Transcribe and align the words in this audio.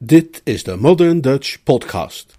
Dit 0.00 0.40
is 0.44 0.62
de 0.62 0.76
Modern 0.76 1.20
Dutch 1.20 1.62
Podcast. 1.62 2.37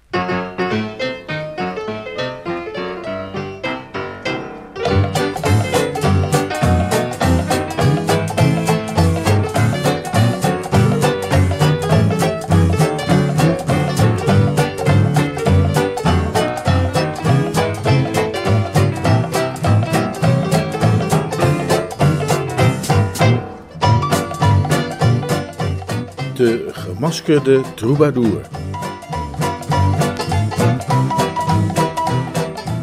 Gemaskerde 27.30 27.74
troubadour. 27.76 28.42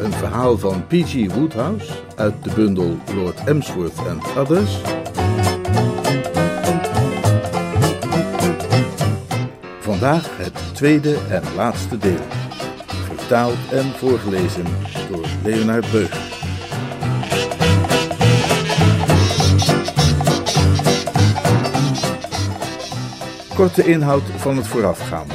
Een 0.01 0.13
verhaal 0.13 0.59
van 0.59 0.87
P.G. 0.87 1.33
Woodhouse 1.35 1.93
uit 2.17 2.35
de 2.43 2.51
bundel 2.55 2.99
Lord 3.15 3.45
Emsworth 3.45 3.99
and 3.99 4.37
Others. 4.37 4.81
Vandaag 9.81 10.37
het 10.37 10.75
tweede 10.75 11.17
en 11.31 11.43
laatste 11.57 11.99
deel. 11.99 12.27
Vertaald 12.87 13.59
en 13.71 13.85
voorgelezen 13.85 14.67
door 15.11 15.27
Leonard 15.45 15.91
Beug. 15.91 16.06
Korte 23.57 23.85
inhoud 23.85 24.23
van 24.37 24.57
het 24.57 24.67
voorafgaande. 24.67 25.35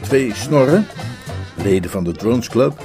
Twee 0.00 0.34
snorren, 0.34 0.86
leden 1.62 1.90
van 1.90 2.04
de 2.04 2.12
Drones 2.12 2.48
Club, 2.48 2.82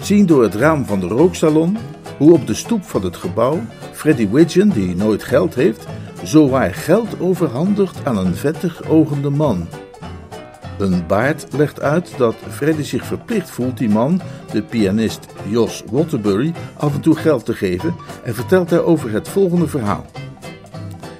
zien 0.00 0.26
door 0.26 0.42
het 0.42 0.54
raam 0.54 0.84
van 0.84 1.00
de 1.00 1.06
rooksalon 1.06 1.78
hoe 2.18 2.32
op 2.32 2.46
de 2.46 2.54
stoep 2.54 2.84
van 2.84 3.02
het 3.02 3.16
gebouw 3.16 3.60
Freddy 3.92 4.28
Widgeon, 4.28 4.68
die 4.68 4.96
nooit 4.96 5.22
geld 5.22 5.54
heeft, 5.54 5.86
zowaar 6.22 6.74
geld 6.74 7.20
overhandigt 7.20 8.04
aan 8.04 8.16
een 8.16 8.34
vettig 8.34 8.88
ogende 8.88 9.30
man. 9.30 9.68
Een 10.78 11.06
baard 11.06 11.46
legt 11.52 11.80
uit 11.80 12.14
dat 12.16 12.34
Freddy 12.48 12.82
zich 12.82 13.04
verplicht 13.04 13.50
voelt 13.50 13.78
die 13.78 13.88
man, 13.88 14.20
de 14.52 14.62
pianist 14.62 15.26
Jos 15.48 15.84
Waterbury, 15.90 16.52
af 16.76 16.94
en 16.94 17.00
toe 17.00 17.16
geld 17.16 17.44
te 17.44 17.54
geven 17.54 17.94
en 18.24 18.34
vertelt 18.34 18.68
daarover 18.68 19.12
het 19.12 19.28
volgende 19.28 19.68
verhaal. 19.68 20.06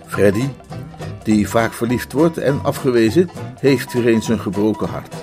Freddy, 0.06 0.44
die 1.22 1.48
vaak 1.48 1.72
verliefd 1.72 2.12
wordt 2.12 2.38
en 2.38 2.60
afgewezen, 2.62 3.30
heeft 3.58 3.92
weer 3.92 4.06
eens 4.06 4.28
een 4.28 4.40
gebroken 4.40 4.88
hart. 4.88 5.14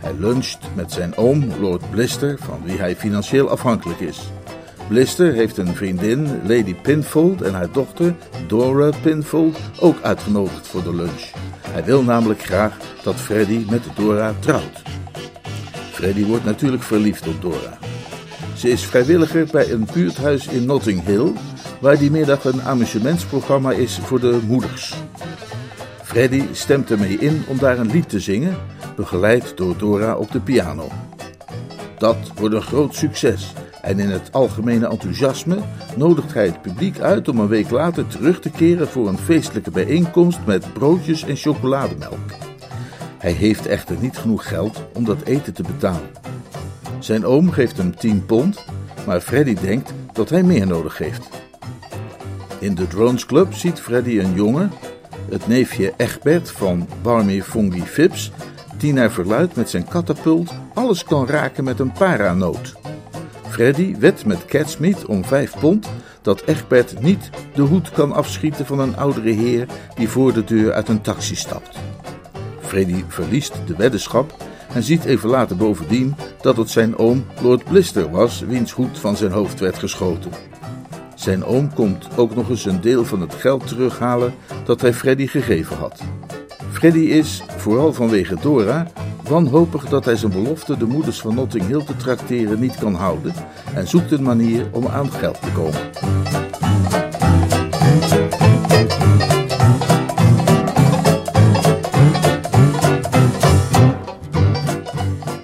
Hij 0.00 0.14
luncht 0.18 0.58
met 0.74 0.92
zijn 0.92 1.16
oom, 1.16 1.52
Lord 1.60 1.90
Blister, 1.90 2.38
van 2.38 2.60
wie 2.64 2.78
hij 2.78 2.96
financieel 2.96 3.48
afhankelijk 3.48 4.00
is. 4.00 4.30
Blister 4.88 5.32
heeft 5.32 5.56
een 5.56 5.74
vriendin, 5.74 6.40
Lady 6.42 6.74
Pinfold, 6.74 7.42
en 7.42 7.54
haar 7.54 7.72
dochter, 7.72 8.14
Dora 8.46 8.90
Pinfold, 9.02 9.58
ook 9.80 10.02
uitgenodigd 10.02 10.68
voor 10.68 10.82
de 10.82 10.94
lunch. 10.94 11.30
Hij 11.68 11.84
wil 11.84 12.02
namelijk 12.02 12.42
graag 12.42 12.76
dat 13.02 13.14
Freddy 13.14 13.66
met 13.70 13.82
Dora 13.94 14.34
trouwt. 14.38 14.82
Freddy 15.90 16.24
wordt 16.24 16.44
natuurlijk 16.44 16.82
verliefd 16.82 17.28
op 17.28 17.40
Dora. 17.40 17.78
Ze 18.56 18.70
is 18.70 18.84
vrijwilliger 18.84 19.46
bij 19.52 19.70
een 19.70 19.86
buurthuis 19.92 20.46
in 20.46 20.66
Notting 20.66 21.04
Hill, 21.04 21.32
waar 21.82 21.98
die 21.98 22.10
middag 22.10 22.44
een 22.44 22.62
amusementsprogramma 22.62 23.70
is 23.70 23.98
voor 23.98 24.20
de 24.20 24.40
moeders. 24.46 24.94
Freddy 26.02 26.42
stemt 26.52 26.90
ermee 26.90 27.18
in 27.18 27.44
om 27.48 27.58
daar 27.58 27.78
een 27.78 27.90
lied 27.90 28.08
te 28.08 28.20
zingen, 28.20 28.56
begeleid 28.96 29.56
door 29.56 29.76
Dora 29.76 30.16
op 30.16 30.32
de 30.32 30.40
piano. 30.40 30.88
Dat 31.98 32.16
wordt 32.34 32.54
een 32.54 32.62
groot 32.62 32.94
succes 32.94 33.52
en 33.80 33.98
in 33.98 34.10
het 34.10 34.32
algemene 34.32 34.88
enthousiasme 34.88 35.58
nodigt 35.96 36.34
hij 36.34 36.46
het 36.46 36.62
publiek 36.62 37.00
uit 37.00 37.28
om 37.28 37.38
een 37.38 37.48
week 37.48 37.70
later 37.70 38.06
terug 38.06 38.40
te 38.40 38.50
keren 38.50 38.88
voor 38.88 39.08
een 39.08 39.18
feestelijke 39.18 39.70
bijeenkomst 39.70 40.38
met 40.46 40.72
broodjes 40.72 41.24
en 41.24 41.36
chocolademelk. 41.36 42.30
Hij 43.18 43.32
heeft 43.32 43.66
echter 43.66 43.96
niet 44.00 44.18
genoeg 44.18 44.48
geld 44.48 44.82
om 44.92 45.04
dat 45.04 45.22
eten 45.22 45.52
te 45.52 45.62
betalen. 45.62 46.10
Zijn 46.98 47.24
oom 47.24 47.50
geeft 47.50 47.76
hem 47.76 47.96
10 47.96 48.26
pond, 48.26 48.64
maar 49.06 49.20
Freddy 49.20 49.54
denkt 49.54 49.92
dat 50.12 50.28
hij 50.28 50.42
meer 50.42 50.66
nodig 50.66 50.98
heeft. 50.98 51.41
In 52.62 52.74
de 52.74 52.86
Drones 52.86 53.26
Club 53.26 53.54
ziet 53.54 53.80
Freddy 53.80 54.18
een 54.18 54.34
jongen, 54.34 54.72
het 55.30 55.46
neefje 55.46 55.92
Egbert 55.96 56.50
van 56.50 56.88
Barmy 57.02 57.42
Fungi 57.42 57.82
Phipps, 57.82 58.30
die 58.78 58.92
naar 58.92 59.10
verluidt 59.10 59.56
met 59.56 59.70
zijn 59.70 59.88
katapult 59.88 60.50
alles 60.74 61.04
kan 61.04 61.26
raken 61.26 61.64
met 61.64 61.78
een 61.78 61.92
paranoot. 61.92 62.74
Freddy 63.48 63.96
wedt 63.98 64.26
met 64.26 64.44
Catsmeet 64.44 65.04
om 65.04 65.24
5 65.24 65.58
pond 65.58 65.88
dat 66.20 66.42
Egbert 66.46 67.00
niet 67.00 67.30
de 67.54 67.62
hoed 67.62 67.90
kan 67.90 68.12
afschieten 68.12 68.66
van 68.66 68.80
een 68.80 68.96
oudere 68.96 69.30
heer 69.30 69.66
die 69.94 70.08
voor 70.08 70.32
de 70.32 70.44
deur 70.44 70.72
uit 70.72 70.88
een 70.88 71.00
taxi 71.00 71.34
stapt. 71.34 71.78
Freddy 72.60 73.04
verliest 73.08 73.54
de 73.66 73.76
weddenschap 73.76 74.36
en 74.74 74.82
ziet 74.82 75.04
even 75.04 75.28
later 75.28 75.56
bovendien 75.56 76.14
dat 76.40 76.56
het 76.56 76.70
zijn 76.70 76.98
oom 76.98 77.24
Lord 77.40 77.64
Blister 77.64 78.10
was, 78.10 78.40
wiens 78.40 78.72
hoed 78.72 78.98
van 78.98 79.16
zijn 79.16 79.32
hoofd 79.32 79.60
werd 79.60 79.78
geschoten. 79.78 80.51
Zijn 81.22 81.44
oom 81.44 81.74
komt 81.74 82.08
ook 82.16 82.34
nog 82.34 82.48
eens 82.48 82.64
een 82.64 82.80
deel 82.80 83.04
van 83.04 83.20
het 83.20 83.34
geld 83.34 83.66
terughalen 83.66 84.34
dat 84.64 84.80
hij 84.80 84.92
Freddy 84.92 85.26
gegeven 85.26 85.76
had. 85.76 86.02
Freddy 86.70 86.98
is, 86.98 87.42
vooral 87.56 87.92
vanwege 87.92 88.36
Dora, 88.40 88.86
wanhopig 89.28 89.88
dat 89.88 90.04
hij 90.04 90.16
zijn 90.16 90.32
belofte 90.32 90.76
de 90.76 90.84
moeders 90.84 91.20
van 91.20 91.34
Notting 91.34 91.66
Hill 91.66 91.84
te 91.84 91.96
trakteren 91.96 92.60
niet 92.60 92.78
kan 92.78 92.94
houden 92.94 93.34
en 93.74 93.88
zoekt 93.88 94.10
een 94.10 94.22
manier 94.22 94.66
om 94.72 94.86
aan 94.86 95.10
geld 95.10 95.40
te 95.42 95.50
komen. 95.52 95.80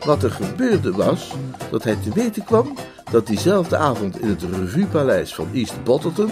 Wat 0.05 0.23
er 0.23 0.31
gebeurde 0.31 0.93
was 0.93 1.35
dat 1.71 1.85
hij 1.85 1.97
te 1.97 2.11
weten 2.15 2.45
kwam 2.45 2.77
dat 3.11 3.27
diezelfde 3.27 3.77
avond 3.77 4.21
in 4.21 4.29
het 4.29 4.43
Revuepaleis 4.43 5.35
van 5.35 5.49
East 5.53 5.85
Bottleton 5.85 6.31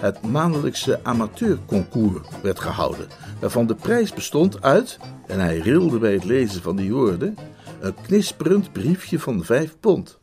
het 0.00 0.22
maandelijkse 0.22 1.00
amateurconcours 1.02 2.28
werd 2.42 2.60
gehouden, 2.60 3.08
waarvan 3.40 3.66
de 3.66 3.74
prijs 3.74 4.14
bestond 4.14 4.62
uit, 4.62 4.98
en 5.26 5.40
hij 5.40 5.58
rilde 5.58 5.98
bij 5.98 6.12
het 6.12 6.24
lezen 6.24 6.62
van 6.62 6.76
die 6.76 6.92
woorden, 6.92 7.36
een 7.80 7.94
knisperend 8.02 8.72
briefje 8.72 9.20
van 9.20 9.44
vijf 9.44 9.76
pond. 9.80 10.18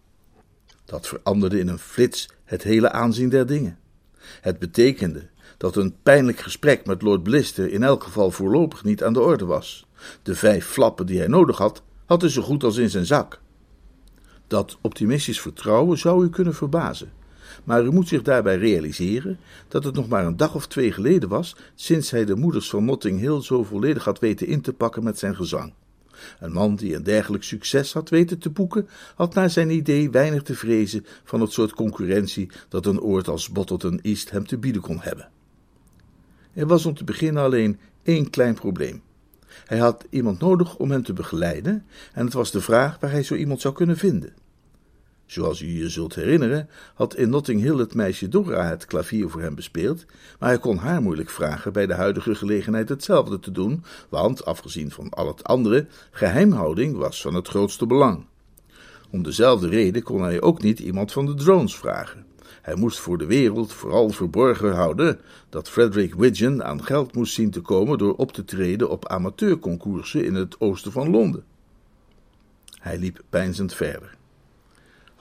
Dat 0.85 1.07
veranderde 1.07 1.59
in 1.59 1.67
een 1.67 1.79
flits 1.79 2.29
het 2.43 2.63
hele 2.63 2.91
aanzien 2.91 3.29
der 3.29 3.45
dingen. 3.45 3.77
Het 4.41 4.59
betekende 4.59 5.29
dat 5.57 5.75
een 5.75 5.95
pijnlijk 6.03 6.39
gesprek 6.39 6.85
met 6.85 7.01
Lord 7.01 7.23
Blister 7.23 7.71
in 7.71 7.83
elk 7.83 8.03
geval 8.03 8.31
voorlopig 8.31 8.83
niet 8.83 9.03
aan 9.03 9.13
de 9.13 9.21
orde 9.21 9.45
was. 9.45 9.85
De 10.23 10.35
vijf 10.35 10.65
flappen 10.65 11.05
die 11.05 11.17
hij 11.17 11.27
nodig 11.27 11.57
had, 11.57 11.81
had 12.05 12.21
hij 12.21 12.29
zo 12.29 12.41
goed 12.41 12.63
als 12.63 12.77
in 12.77 12.89
zijn 12.89 13.05
zak. 13.05 13.41
Dat 14.53 14.78
optimistisch 14.81 15.41
vertrouwen 15.41 15.97
zou 15.97 16.25
u 16.25 16.30
kunnen 16.30 16.53
verbazen. 16.53 17.12
Maar 17.64 17.84
u 17.84 17.91
moet 17.91 18.08
zich 18.08 18.22
daarbij 18.22 18.58
realiseren 18.58 19.40
dat 19.68 19.84
het 19.84 19.96
nog 19.96 20.08
maar 20.08 20.25
een 20.25 20.38
dag 20.38 20.56
of 20.56 20.68
twee 20.68 20.91
geleden 20.91 21.30
was 21.30 21.56
sinds 21.75 22.12
hij 22.12 22.25
de 22.25 22.36
moeders 22.36 22.69
van 22.69 22.86
Notting 22.86 23.19
Hill 23.19 23.41
zo 23.41 23.64
volledig 23.64 24.03
had 24.03 24.19
weten 24.19 24.47
in 24.47 24.62
te 24.62 24.74
pakken 24.74 25.03
met 25.03 25.19
zijn 25.19 25.36
gezang. 25.36 25.74
Een 26.40 26.52
man 26.52 26.75
die 26.75 26.96
een 26.96 27.03
dergelijk 27.03 27.44
succes 27.44 27.94
had 27.94 28.09
weten 28.09 28.40
te 28.40 28.50
boeken, 28.50 28.88
had 29.16 29.34
naar 29.34 29.50
zijn 29.50 29.69
idee 29.69 30.09
weinig 30.09 30.41
te 30.41 30.56
vrezen 30.56 31.06
van 31.24 31.41
het 31.41 31.52
soort 31.52 31.74
concurrentie 31.74 32.50
dat 32.70 32.85
een 32.85 33.02
oord 33.02 33.28
als 33.28 33.50
Bottleton 33.50 34.00
East 34.02 34.31
hem 34.31 34.47
te 34.47 34.58
bieden 34.58 34.81
kon 34.81 35.00
hebben. 35.02 35.30
Er 36.53 36.68
was 36.68 36.85
om 36.85 36.94
te 36.94 37.03
beginnen 37.03 37.44
alleen 37.44 37.80
één 38.03 38.30
klein 38.30 38.53
probleem. 38.53 39.02
Hij 39.66 39.78
had 39.78 40.06
iemand 40.09 40.40
nodig 40.40 40.76
om 40.76 40.91
hem 40.91 41.03
te 41.03 41.14
begeleiden, 41.14 41.85
en 42.14 42.26
het 42.26 42.34
was 42.34 42.52
de 42.52 42.61
vraag 42.61 42.99
waar 42.99 43.11
hij 43.11 43.23
zo 43.23 43.35
iemand 43.35 43.61
zou 43.61 43.73
kunnen 43.73 43.97
vinden. 43.97 44.34
Zoals 45.25 45.61
u 45.61 45.67
je 45.67 45.90
zult 45.90 46.16
herinneren, 46.16 46.70
had 46.93 47.16
in 47.16 47.29
Notting 47.29 47.61
Hill 47.61 47.78
het 47.78 47.96
meisje 47.96 48.28
Dora 48.28 48.66
het 48.66 48.85
klavier 48.85 49.29
voor 49.29 49.41
hem 49.41 49.55
bespeeld, 49.55 50.05
maar 50.40 50.49
hij 50.49 50.59
kon 50.59 50.78
haar 50.78 51.02
moeilijk 51.02 51.29
vragen 51.29 51.73
bij 51.73 51.85
de 51.85 51.93
huidige 51.93 52.35
gelegenheid 52.35 52.90
hetzelfde 52.90 53.40
te 53.40 53.52
doen, 53.52 53.84
want, 54.09 54.46
afgezien 54.46 54.91
van 54.91 55.09
al 55.09 55.28
het 55.28 55.43
andere, 55.43 55.87
geheimhouding 56.11 56.97
was 56.97 57.22
van 57.22 57.34
het 57.34 57.47
grootste 57.47 57.85
belang. 57.85 58.25
Om 59.09 59.23
dezelfde 59.23 59.67
reden 59.67 60.03
kon 60.03 60.22
hij 60.22 60.41
ook 60.41 60.61
niet 60.61 60.79
iemand 60.79 61.11
van 61.11 61.25
de 61.25 61.34
drones 61.34 61.75
vragen. 61.75 62.25
Hij 62.61 62.75
moest 62.75 62.99
voor 62.99 63.17
de 63.17 63.25
wereld 63.25 63.73
vooral 63.73 64.09
verborgen 64.09 64.75
houden 64.75 65.20
dat 65.49 65.70
Frederick 65.70 66.14
Widgeon 66.14 66.64
aan 66.64 66.84
geld 66.84 67.16
moest 67.16 67.34
zien 67.34 67.52
te 67.52 67.61
komen 67.61 67.97
door 67.97 68.16
op 68.16 68.31
te 68.31 68.46
treden 68.46 68.90
op 68.90 69.08
amateurconcoursen 69.08 70.25
in 70.25 70.34
het 70.34 70.59
oosten 70.59 70.91
van 70.91 71.09
Londen. 71.09 71.43
Hij 72.79 72.97
liep 72.97 73.22
peinzend 73.29 73.73
verder. 73.73 74.17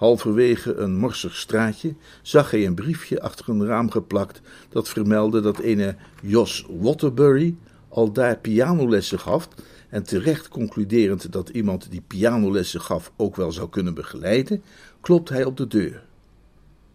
Halverwege 0.02 0.74
een 0.74 0.96
morsig 0.96 1.36
straatje 1.36 1.94
zag 2.22 2.50
hij 2.50 2.66
een 2.66 2.74
briefje 2.74 3.20
achter 3.20 3.48
een 3.48 3.66
raam 3.66 3.90
geplakt 3.90 4.40
dat 4.68 4.88
vermeldde 4.88 5.40
dat 5.40 5.58
ene 5.58 5.96
Jos 6.22 6.66
Waterbury 6.80 7.54
al 7.88 8.12
daar 8.12 8.38
pianolessen 8.38 9.18
gaf 9.18 9.48
en 9.88 10.02
terecht 10.02 10.48
concluderend 10.48 11.32
dat 11.32 11.48
iemand 11.48 11.90
die 11.90 12.02
pianolessen 12.06 12.80
gaf 12.80 13.12
ook 13.16 13.36
wel 13.36 13.52
zou 13.52 13.68
kunnen 13.68 13.94
begeleiden, 13.94 14.62
klopt 15.00 15.28
hij 15.28 15.44
op 15.44 15.56
de 15.56 15.66
deur. 15.66 16.04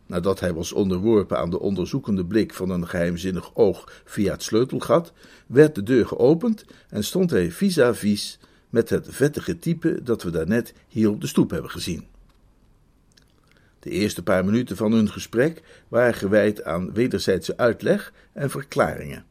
Nadat 0.06 0.40
hij 0.40 0.54
was 0.54 0.74
onderworpen 0.74 1.38
aan 1.38 1.50
de 1.50 1.60
onderzoekende 1.60 2.26
blik 2.26 2.54
van 2.54 2.70
een 2.70 2.88
geheimzinnig 2.88 3.56
oog 3.56 4.02
via 4.06 4.32
het 4.32 4.44
sleutelgat, 4.44 5.14
werd 5.46 5.76
de 5.76 5.84
deur 5.84 6.08
geopend 6.08 6.66
en 6.90 7.04
stond 7.04 7.30
hij 7.30 7.52
vis-à-vis 7.52 8.40
met 8.70 8.90
het 8.90 9.08
vettige 9.10 9.60
type 9.60 10.04
dat 10.04 10.24
we 10.24 10.30
daarnet 10.30 10.74
hier 10.88 11.10
op 11.10 11.22
de 11.22 11.28
stoep 11.28 11.50
hebben 11.50 11.72
gezien. 11.72 12.16
De 13.80 13.90
eerste 13.90 14.24
paar 14.24 14.46
minuten 14.46 14.76
van 14.76 14.92
hun 14.92 15.10
gesprek 15.10 15.62
waren 15.88 16.14
gewijd 16.14 16.64
aan 16.64 16.94
wederzijdse 16.94 17.58
uitleg 17.58 18.14
en 18.34 18.50
verklaringen. 18.50 19.26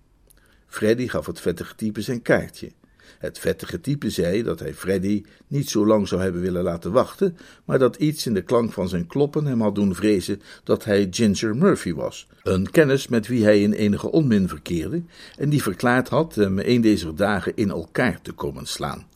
Freddy 0.66 1.08
gaf 1.08 1.26
het 1.26 1.40
vettige 1.40 1.74
type 1.74 2.00
zijn 2.00 2.22
kaartje. 2.22 2.70
Het 3.18 3.38
vettige 3.38 3.80
type 3.80 4.10
zei 4.10 4.42
dat 4.42 4.58
hij 4.60 4.74
Freddy 4.74 5.24
niet 5.46 5.70
zo 5.70 5.86
lang 5.86 6.08
zou 6.08 6.22
hebben 6.22 6.40
willen 6.40 6.62
laten 6.62 6.92
wachten, 6.92 7.36
maar 7.64 7.78
dat 7.78 7.96
iets 7.96 8.26
in 8.26 8.34
de 8.34 8.42
klank 8.42 8.72
van 8.72 8.88
zijn 8.88 9.06
kloppen 9.06 9.46
hem 9.46 9.60
had 9.60 9.74
doen 9.74 9.94
vrezen 9.94 10.42
dat 10.64 10.84
hij 10.84 11.06
Ginger 11.10 11.56
Murphy 11.56 11.94
was, 11.94 12.28
een 12.42 12.70
kennis 12.70 13.08
met 13.08 13.26
wie 13.26 13.44
hij 13.44 13.62
in 13.62 13.72
enige 13.72 14.10
onmin 14.10 14.48
verkeerde 14.48 15.02
en 15.38 15.48
die 15.48 15.62
verklaard 15.62 16.08
had 16.08 16.34
hem 16.34 16.58
een 16.58 16.80
deze 16.80 17.14
dagen 17.14 17.56
in 17.56 17.70
elkaar 17.70 18.22
te 18.22 18.32
komen 18.32 18.66
slaan. 18.66 19.06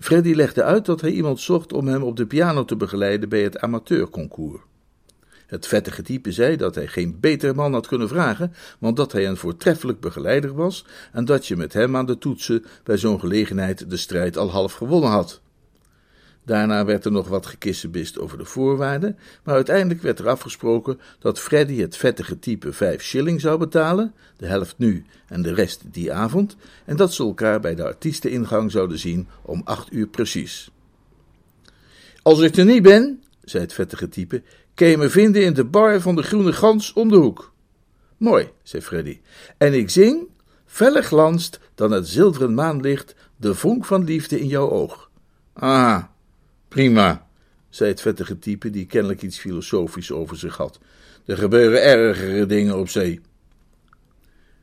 Freddy 0.00 0.34
legde 0.34 0.62
uit 0.62 0.86
dat 0.86 1.00
hij 1.00 1.10
iemand 1.10 1.40
zocht 1.40 1.72
om 1.72 1.88
hem 1.88 2.02
op 2.02 2.16
de 2.16 2.26
piano 2.26 2.64
te 2.64 2.76
begeleiden 2.76 3.28
bij 3.28 3.42
het 3.42 3.58
amateurconcours. 3.58 4.60
Het 5.46 5.66
vettige 5.66 6.02
type 6.02 6.32
zei 6.32 6.56
dat 6.56 6.74
hij 6.74 6.86
geen 6.86 7.20
beter 7.20 7.54
man 7.54 7.72
had 7.72 7.86
kunnen 7.86 8.08
vragen, 8.08 8.52
want 8.78 8.96
dat 8.96 9.12
hij 9.12 9.26
een 9.26 9.36
voortreffelijk 9.36 10.00
begeleider 10.00 10.54
was 10.54 10.84
en 11.12 11.24
dat 11.24 11.46
je 11.46 11.56
met 11.56 11.72
hem 11.72 11.96
aan 11.96 12.06
de 12.06 12.18
toetsen 12.18 12.64
bij 12.84 12.96
zo'n 12.96 13.20
gelegenheid 13.20 13.90
de 13.90 13.96
strijd 13.96 14.36
al 14.36 14.50
half 14.50 14.72
gewonnen 14.72 15.10
had. 15.10 15.40
Daarna 16.44 16.84
werd 16.84 17.04
er 17.04 17.12
nog 17.12 17.28
wat 17.28 17.46
gekissenbist 17.46 18.18
over 18.18 18.38
de 18.38 18.44
voorwaarden, 18.44 19.18
maar 19.44 19.54
uiteindelijk 19.54 20.02
werd 20.02 20.18
er 20.18 20.28
afgesproken 20.28 21.00
dat 21.18 21.40
Freddy 21.40 21.80
het 21.80 21.96
vettige 21.96 22.38
type 22.38 22.72
vijf 22.72 23.02
shilling 23.02 23.40
zou 23.40 23.58
betalen, 23.58 24.14
de 24.36 24.46
helft 24.46 24.74
nu 24.78 25.04
en 25.28 25.42
de 25.42 25.54
rest 25.54 25.82
die 25.92 26.12
avond, 26.12 26.56
en 26.84 26.96
dat 26.96 27.12
ze 27.12 27.22
elkaar 27.22 27.60
bij 27.60 27.74
de 27.74 27.84
artiesteningang 27.84 28.70
zouden 28.70 28.98
zien 28.98 29.28
om 29.42 29.60
acht 29.64 29.92
uur 29.92 30.06
precies. 30.06 30.70
Als 32.22 32.40
ik 32.40 32.56
er 32.56 32.64
niet 32.64 32.82
ben, 32.82 33.22
zei 33.44 33.62
het 33.62 33.72
vettige 33.72 34.08
type, 34.08 34.42
kun 34.74 34.88
je 34.88 34.96
me 34.96 35.10
vinden 35.10 35.44
in 35.44 35.54
de 35.54 35.64
bar 35.64 36.00
van 36.00 36.16
de 36.16 36.22
Groene 36.22 36.52
Gans 36.52 36.92
om 36.92 37.08
de 37.08 37.16
hoek. 37.16 37.52
Mooi, 38.16 38.50
zei 38.62 38.82
Freddy, 38.82 39.20
en 39.58 39.74
ik 39.74 39.90
zing, 39.90 40.28
feller 40.66 41.02
glanst 41.02 41.60
dan 41.74 41.90
het 41.90 42.08
zilveren 42.08 42.54
maanlicht, 42.54 43.14
de 43.36 43.54
vonk 43.54 43.84
van 43.84 44.04
liefde 44.04 44.40
in 44.40 44.46
jouw 44.46 44.70
oog. 44.70 45.10
Ah, 45.52 46.02
Prima, 46.70 47.26
zei 47.68 47.90
het 47.90 48.00
vettige 48.00 48.38
type, 48.38 48.70
die 48.70 48.86
kennelijk 48.86 49.22
iets 49.22 49.38
filosofisch 49.38 50.12
over 50.12 50.36
zich 50.36 50.56
had. 50.56 50.78
Er 51.24 51.36
gebeuren 51.36 51.82
ergere 51.82 52.46
dingen 52.46 52.78
op 52.78 52.88
zee. 52.88 53.20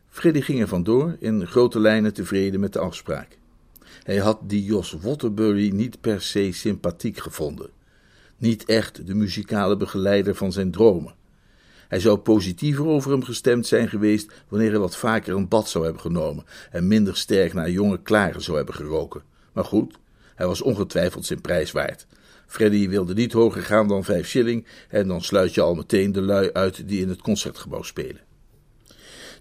Freddy 0.09 0.42
ging 0.42 0.62
er 0.62 0.68
vandoor, 0.68 1.15
in 1.19 1.48
grote 1.48 1.80
lijnen 1.80 2.13
tevreden 2.13 2.59
met 2.59 2.74
de 2.74 2.80
afspraak. 2.80 3.38
Hij 4.04 4.18
had 4.18 4.39
die 4.42 4.63
Jos 4.63 4.98
Waterbury 5.01 5.69
niet 5.69 6.01
per 6.01 6.21
se 6.21 6.51
sympathiek 6.51 7.18
gevonden. 7.18 7.69
Niet 8.38 8.65
echt 8.65 9.07
de 9.07 9.15
muzikale 9.15 9.77
begeleider 9.77 10.36
van 10.36 10.51
zijn 10.51 10.71
dromen. 10.71 11.15
Hij 11.88 12.00
zou 12.00 12.18
positiever 12.18 12.86
over 12.86 13.12
hem 13.12 13.24
gestemd 13.24 13.68
zijn 13.68 13.89
geweest 13.89 14.33
wanneer 14.48 14.69
hij 14.69 14.80
wat 14.80 14.98
vaker 14.98 15.36
een 15.36 15.48
bad 15.48 15.69
zou 15.69 15.83
hebben 15.83 16.01
genomen 16.01 16.45
en 16.71 16.88
minder 16.88 17.18
sterk 17.18 17.54
naar 17.54 17.69
jonge 17.69 18.01
klaren 18.01 18.42
zou 18.42 18.57
hebben 18.57 18.75
geroken. 18.75 19.24
Maar 19.54 19.65
goed, 19.65 19.98
hij 20.38 20.48
was 20.48 20.62
ongetwijfeld 20.62 21.25
zijn 21.25 21.42
prijs 21.42 21.72
waard. 21.72 22.06
Freddy 22.45 22.89
wilde 22.89 23.13
niet 23.13 23.34
hoger 23.34 23.62
gaan 23.62 23.88
dan 23.88 24.04
vijf 24.04 24.28
shilling 24.28 24.66
en 24.89 25.07
dan 25.07 25.22
sluit 25.22 25.54
je 25.54 25.62
al 25.62 25.75
meteen 25.75 26.12
de 26.12 26.22
lui 26.22 26.50
uit 26.54 26.88
die 26.88 27.01
in 27.01 27.10
het 27.10 27.22
concertgebouw 27.22 27.81
spelen. 27.81 28.22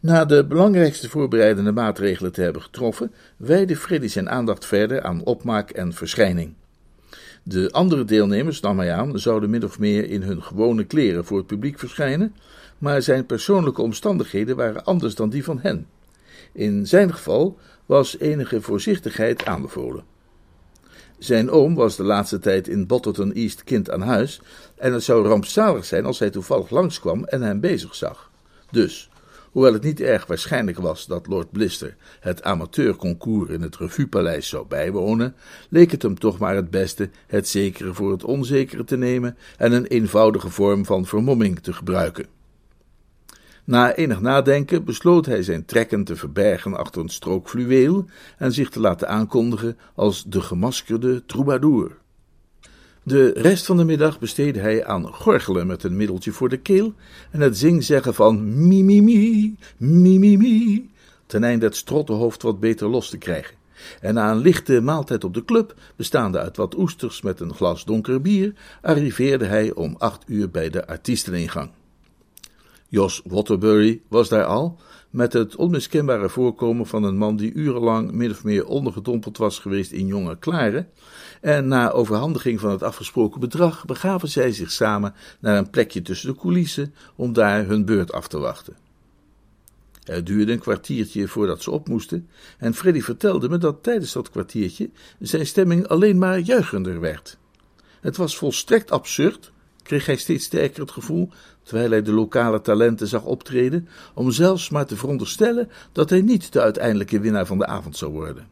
Na 0.01 0.25
de 0.25 0.45
belangrijkste 0.45 1.09
voorbereidende 1.09 1.73
maatregelen 1.73 2.33
te 2.33 2.41
hebben 2.43 2.63
getroffen, 2.63 3.13
wijde 3.37 3.77
Freddy 3.77 4.07
zijn 4.07 4.31
aandacht 4.31 4.67
verder 4.67 5.03
aan 5.03 5.25
opmaak 5.25 5.71
en 5.71 5.93
verschijning. 5.93 6.55
De 7.43 7.71
andere 7.71 8.05
deelnemers, 8.05 8.61
nam 8.61 8.79
hij 8.79 8.93
aan, 8.93 9.19
zouden 9.19 9.51
min 9.51 9.65
of 9.65 9.79
meer 9.79 10.11
in 10.11 10.23
hun 10.23 10.43
gewone 10.43 10.85
kleren 10.85 11.25
voor 11.25 11.39
het 11.39 11.47
publiek 11.47 11.79
verschijnen, 11.79 12.35
maar 12.79 13.03
zijn 13.03 13.27
persoonlijke 13.27 13.83
omstandigheden 13.83 14.57
waren 14.57 14.85
anders 14.85 15.15
dan 15.15 15.29
die 15.29 15.45
van 15.45 15.59
hen. 15.61 15.87
In 16.53 16.87
zijn 16.87 17.13
geval 17.13 17.59
was 17.87 18.19
enige 18.19 18.61
voorzichtigheid 18.61 19.45
aanbevolen. 19.45 20.05
Zijn 21.19 21.51
oom 21.51 21.75
was 21.75 21.97
de 21.97 22.03
laatste 22.03 22.39
tijd 22.39 22.69
in 22.69 22.87
Bottleton 22.87 23.33
East 23.33 23.65
kind 23.65 23.91
aan 23.91 24.01
huis, 24.01 24.41
en 24.77 24.93
het 24.93 25.03
zou 25.03 25.27
rampzalig 25.27 25.85
zijn 25.85 26.05
als 26.05 26.19
hij 26.19 26.31
toevallig 26.31 26.71
langskwam 26.71 27.25
en 27.25 27.43
hem 27.43 27.61
bezig 27.61 27.95
zag. 27.95 28.31
Dus, 28.71 29.11
hoewel 29.51 29.73
het 29.73 29.83
niet 29.83 30.01
erg 30.01 30.27
waarschijnlijk 30.27 30.79
was 30.79 31.07
dat 31.07 31.27
Lord 31.27 31.51
Blister 31.51 31.97
het 32.21 32.43
amateurconcours 32.43 33.51
in 33.51 33.63
het 33.63 33.77
Revuepaleis 33.77 34.49
zou 34.49 34.67
bijwonen, 34.67 35.35
leek 35.69 35.91
het 35.91 36.03
hem 36.03 36.19
toch 36.19 36.39
maar 36.39 36.55
het 36.55 36.71
beste 36.71 37.11
het 37.27 37.49
zekere 37.49 37.95
voor 37.95 38.11
het 38.11 38.25
onzekere 38.25 38.85
te 38.85 38.97
nemen 38.97 39.37
en 39.57 39.73
een 39.73 39.87
eenvoudige 39.87 40.51
vorm 40.51 40.85
van 40.85 41.07
vermomming 41.07 41.59
te 41.59 41.73
gebruiken. 41.73 42.36
Na 43.67 43.95
enig 43.95 44.21
nadenken 44.21 44.85
besloot 44.85 45.27
hij 45.27 45.43
zijn 45.43 45.65
trekken 45.65 46.05
te 46.05 46.17
verbergen 46.17 46.77
achter 46.77 47.03
een 47.03 47.09
strook 47.09 47.49
fluweel 47.49 48.05
en 48.39 48.53
zich 48.53 48.71
te 48.71 48.81
laten 48.81 49.09
aankondigen 49.09 49.77
als 49.95 50.25
de 50.25 50.41
gemaskerde 50.41 51.25
troubadour. 51.25 51.97
De 53.03 53.33
rest 53.33 53.67
van 53.67 53.77
de 53.77 53.85
middag 53.85 54.19
besteedde 54.19 54.61
hij 54.61 54.85
aan 54.85 55.13
gorgelen 55.13 55.67
met 55.67 55.83
een 55.83 55.97
middeltje 55.97 56.33
voor 56.33 56.49
de 56.49 56.57
keel 56.57 56.95
en 57.31 57.41
het 57.41 57.59
zingzeggen 57.59 58.15
van 58.15 58.67
mi 58.69 58.83
mi 58.85 59.03
mi, 59.03 59.57
mi 59.77 60.19
mi 60.19 60.37
mi, 60.37 60.91
ten 61.27 61.45
einde 61.45 61.67
het 61.67 61.77
strottenhoofd 61.77 62.43
wat 62.43 62.61
beter 62.61 62.89
los 62.89 63.11
te 63.11 63.19
krijgen. 63.19 63.57
En 64.01 64.15
na 64.15 64.31
een 64.31 64.39
lichte 64.39 64.81
maaltijd 64.81 65.25
op 65.25 65.35
de 65.35 65.45
club, 65.45 65.75
bestaande 65.97 66.39
uit 66.39 66.57
wat 66.57 66.79
oesters 66.79 67.23
met 67.23 67.41
een 67.41 67.55
glas 67.55 67.85
donker 67.85 68.21
bier, 68.21 68.53
arriveerde 68.83 69.45
hij 69.45 69.75
om 69.75 69.95
acht 69.99 70.25
uur 70.27 70.51
bij 70.51 70.71
de 70.71 70.87
artiesteningang. 70.87 71.71
Jos 72.89 73.23
Waterbury 73.25 74.03
was 74.09 74.29
daar 74.29 74.45
al, 74.45 74.81
met 75.11 75.33
het 75.33 75.57
onmiskenbare 75.57 76.29
voorkomen 76.29 76.87
van 76.87 77.03
een 77.03 77.17
man 77.17 77.37
die 77.37 77.53
urenlang 77.53 78.13
min 78.13 78.31
of 78.31 78.45
meer 78.45 78.67
ondergedompeld 78.67 79.39
was 79.39 79.59
geweest 79.59 79.93
in 79.93 80.07
jonge 80.07 80.39
klaren, 80.39 80.89
en 81.41 81.69
na 81.69 81.91
overhandiging 81.91 82.61
van 82.61 82.71
het 82.71 82.83
afgesproken 82.83 83.41
bedrag 83.41 83.85
begaven 83.85 84.29
zij 84.29 84.53
zich 84.53 84.71
samen 84.71 85.15
naar 85.41 85.59
een 85.59 85.71
plekje 85.71 86.03
tussen 86.03 86.29
de 86.33 86.41
coulissen 86.41 86.95
om 87.17 87.33
daar 87.33 87.67
hun 87.67 87.85
beurt 87.85 88.13
af 88.13 88.29
te 88.29 88.39
wachten. 88.39 88.77
Het 90.03 90.27
duurde 90.27 90.53
een 90.53 90.59
kwartiertje 90.59 91.29
voordat 91.29 91.63
ze 91.63 91.71
op 91.71 91.89
moesten, 91.89 92.29
en 92.59 92.75
Freddy 92.75 93.01
vertelde 93.01 93.49
me 93.49 93.59
dat 93.59 93.83
tijdens 93.83 94.13
dat 94.13 94.31
kwartiertje 94.31 94.91
zijn 95.19 95.47
stemming 95.47 95.87
alleen 95.87 96.19
maar 96.19 96.39
juichender 96.39 97.01
werd. 97.01 97.39
Het 98.01 98.17
was 98.17 98.37
volstrekt 98.37 98.91
absurd 98.91 99.53
kreeg 99.87 100.07
hij 100.07 100.17
steeds 100.17 100.45
sterker 100.45 100.81
het 100.81 100.91
gevoel, 100.91 101.31
terwijl 101.63 101.91
hij 101.91 102.03
de 102.03 102.13
lokale 102.13 102.61
talenten 102.61 103.07
zag 103.07 103.25
optreden, 103.25 103.89
om 104.15 104.31
zelfs 104.31 104.71
maar 104.71 104.87
te 104.87 104.97
veronderstellen 104.97 105.71
dat 105.93 106.11
hij 106.11 106.21
niet 106.21 106.53
de 106.53 106.61
uiteindelijke 106.61 107.21
winnaar 107.21 107.47
van 107.47 107.59
de 107.59 107.67
avond 107.67 107.97
zou 107.97 108.13
worden. 108.13 108.47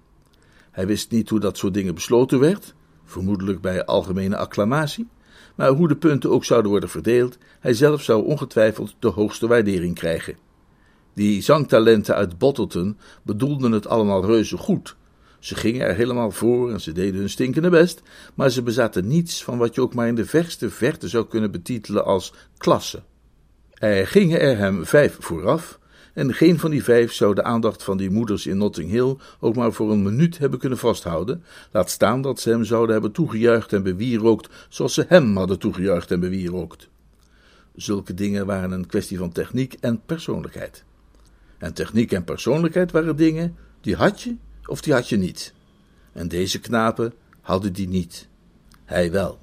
Hij 0.71 0.87
wist 0.87 1.11
niet 1.11 1.29
hoe 1.29 1.41
dat 1.41 1.59
soort 1.59 1.75
dingen 1.75 1.95
besloten 1.95 2.39
werd, 2.39 2.75
vermoedelijk 3.05 3.61
bij 3.61 3.85
algemene 3.85 4.37
acclamatie, 4.37 5.09
maar 5.55 5.71
hoe 5.71 5.89
de 5.89 5.97
punten 5.97 6.31
ook 6.31 6.45
zouden 6.45 6.71
worden 6.71 6.89
verdeeld, 6.89 7.39
hij 7.61 7.75
zelf 7.75 8.03
zou 8.03 8.25
ongetwijfeld 8.25 8.95
de 8.99 9.09
hoogste 9.09 9.47
waardering 9.47 9.95
krijgen. 9.95 10.37
Die 11.15 11.43
zangtalenten 11.43 12.15
uit 12.15 12.39
Bottleton 12.39 12.99
bedoelden 13.23 13.73
het 13.73 13.87
allemaal 13.87 14.27
reuze 14.27 14.57
goed, 14.57 14.97
ze 15.45 15.55
gingen 15.55 15.87
er 15.87 15.95
helemaal 15.95 16.31
voor 16.31 16.71
en 16.71 16.81
ze 16.81 16.93
deden 16.93 17.21
hun 17.21 17.31
stinkende 17.31 17.71
best, 17.71 18.03
maar 18.35 18.51
ze 18.51 18.63
bezaten 18.63 19.07
niets 19.07 19.45
van 19.45 19.59
wat 19.59 19.75
je 19.75 19.81
ook 19.81 19.95
maar 19.95 20.09
in 20.09 20.15
de 20.15 20.27
verste 20.27 20.71
verte 20.71 21.09
zou 21.09 21.27
kunnen 21.27 21.51
betitelen 21.51 22.05
als 22.05 22.33
klasse. 22.57 23.03
Er 23.75 24.07
gingen 24.07 24.41
er 24.41 24.57
hem 24.57 24.87
vijf 24.87 25.17
vooraf, 25.21 25.79
en 26.15 26.35
geen 26.35 26.59
van 26.59 26.71
die 26.71 26.85
vijf 26.85 27.13
zou 27.13 27.35
de 27.35 27.43
aandacht 27.43 27.83
van 27.83 27.97
die 27.97 28.11
moeders 28.11 28.47
in 28.47 28.57
Notting 28.57 28.91
Hill 28.91 29.17
ook 29.41 29.55
maar 29.55 29.73
voor 29.73 29.91
een 29.91 30.03
minuut 30.03 30.39
hebben 30.39 30.59
kunnen 30.59 30.79
vasthouden, 30.79 31.45
laat 31.71 31.91
staan 31.91 32.23
dat 32.23 32.41
ze 32.41 32.51
hem 32.51 32.65
zouden 32.65 32.93
hebben 32.93 33.13
toegejuicht 33.13 33.73
en 33.73 33.83
bewierookt 33.83 34.67
zoals 34.69 34.95
ze 34.95 35.05
hem 35.09 35.37
hadden 35.37 35.59
toegejuicht 35.59 36.11
en 36.11 36.21
bewierookt. 36.21 36.89
Zulke 37.77 38.15
dingen 38.15 38.47
waren 38.47 38.71
een 38.71 38.87
kwestie 38.87 39.19
van 39.19 39.33
techniek 39.33 39.77
en 39.81 40.01
persoonlijkheid. 40.07 40.85
En 41.59 41.75
techniek 41.75 42.13
en 42.13 42.25
persoonlijkheid 42.25 42.93
waren 42.93 43.17
dingen 43.17 43.57
die 43.81 43.97
had 43.97 44.23
je 44.23 44.37
of 44.67 44.81
die 44.81 44.93
had 44.93 45.09
je 45.09 45.17
niet. 45.17 45.53
En 46.13 46.29
deze 46.29 46.61
knapen 46.61 47.13
hadden 47.41 47.73
die 47.73 47.89
niet. 47.89 48.29
Hij 48.85 49.11
wel. 49.11 49.39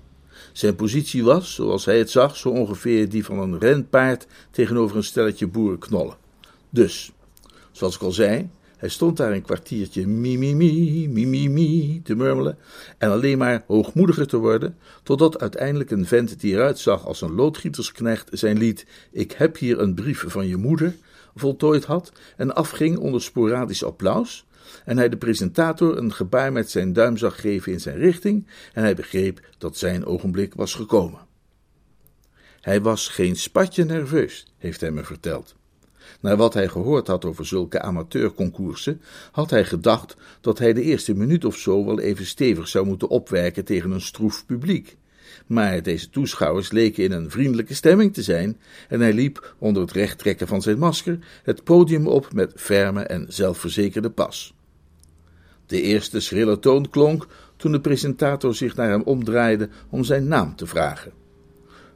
Zijn 0.51 0.75
positie 0.75 1.23
was, 1.23 1.53
zoals 1.53 1.85
hij 1.85 1.97
het 1.97 2.09
zag, 2.09 2.37
zo 2.37 2.49
ongeveer 2.49 3.09
die 3.09 3.25
van 3.25 3.39
een 3.39 3.59
renpaard 3.59 4.27
tegenover 4.51 4.97
een 4.97 5.03
stelletje 5.03 5.47
boerenknollen. 5.47 6.17
Dus, 6.69 7.11
zoals 7.71 7.95
ik 7.95 8.01
al 8.01 8.11
zei, 8.11 8.49
Hij 8.77 8.89
stond 8.89 9.17
daar 9.17 9.31
een 9.31 9.41
kwartiertje 9.41 10.07
mi 10.07 10.37
mi 10.37 10.55
mi, 10.55 11.07
mi 11.07 11.25
mi 11.25 11.49
mi 11.49 12.01
te 12.03 12.15
murmelen 12.15 12.57
en 12.97 13.09
alleen 13.09 13.37
maar 13.37 13.63
hoogmoediger 13.67 14.27
te 14.27 14.37
worden, 14.37 14.77
totdat 15.03 15.39
uiteindelijk 15.39 15.91
een 15.91 16.05
vent 16.05 16.39
die 16.39 16.53
eruit 16.53 16.79
zag 16.79 17.05
als 17.05 17.21
een 17.21 17.35
loodgietersknecht 17.35 18.29
zijn 18.31 18.57
lied 18.57 18.85
Ik 19.11 19.31
heb 19.31 19.57
hier 19.57 19.79
een 19.79 19.93
brief 19.93 20.23
van 20.27 20.47
je 20.47 20.57
moeder 20.57 20.95
voltooid 21.35 21.85
had 21.85 22.11
en 22.37 22.55
afging 22.55 22.97
onder 22.97 23.21
sporadisch 23.21 23.83
applaus, 23.83 24.45
en 24.85 24.97
hij 24.97 25.09
de 25.09 25.17
presentator 25.17 25.97
een 25.97 26.13
gebaar 26.13 26.51
met 26.51 26.69
zijn 26.69 26.93
duim 26.93 27.17
zag 27.17 27.41
geven 27.41 27.71
in 27.71 27.79
zijn 27.79 27.97
richting, 27.97 28.47
en 28.73 28.83
hij 28.83 28.95
begreep 28.95 29.41
dat 29.57 29.77
zijn 29.77 30.05
ogenblik 30.05 30.53
was 30.53 30.73
gekomen. 30.73 31.19
Hij 32.61 32.81
was 32.81 33.07
geen 33.07 33.35
spatje 33.35 33.85
nerveus, 33.85 34.53
heeft 34.57 34.81
hij 34.81 34.91
me 34.91 35.03
verteld. 35.03 35.55
Na 36.19 36.35
wat 36.35 36.53
hij 36.53 36.67
gehoord 36.67 37.07
had 37.07 37.25
over 37.25 37.45
zulke 37.45 37.81
amateurconcoursen, 37.81 39.01
had 39.31 39.49
hij 39.49 39.65
gedacht 39.65 40.15
dat 40.41 40.59
hij 40.59 40.73
de 40.73 40.81
eerste 40.81 41.13
minuut 41.13 41.45
of 41.45 41.57
zo 41.57 41.85
wel 41.85 41.99
even 41.99 42.25
stevig 42.25 42.67
zou 42.67 42.85
moeten 42.85 43.09
opwerken 43.09 43.65
tegen 43.65 43.91
een 43.91 44.01
stroef 44.01 44.45
publiek. 44.45 44.97
Maar 45.47 45.83
deze 45.83 46.09
toeschouwers 46.09 46.71
leken 46.71 47.03
in 47.03 47.11
een 47.11 47.31
vriendelijke 47.31 47.73
stemming 47.73 48.13
te 48.13 48.23
zijn, 48.23 48.59
en 48.89 48.99
hij 48.99 49.13
liep 49.13 49.55
onder 49.57 49.81
het 49.81 49.91
rechttrekken 49.91 50.47
van 50.47 50.61
zijn 50.61 50.79
masker 50.79 51.19
het 51.43 51.63
podium 51.63 52.07
op 52.07 52.33
met 52.33 52.53
ferme 52.55 53.01
en 53.01 53.25
zelfverzekerde 53.29 54.09
pas. 54.09 54.53
De 55.65 55.81
eerste 55.81 56.19
schrille 56.19 56.59
toon 56.59 56.89
klonk 56.89 57.27
toen 57.57 57.71
de 57.71 57.81
presentator 57.81 58.55
zich 58.55 58.75
naar 58.75 58.89
hem 58.89 59.01
omdraaide 59.01 59.69
om 59.89 60.03
zijn 60.03 60.27
naam 60.27 60.55
te 60.55 60.67
vragen. 60.67 61.11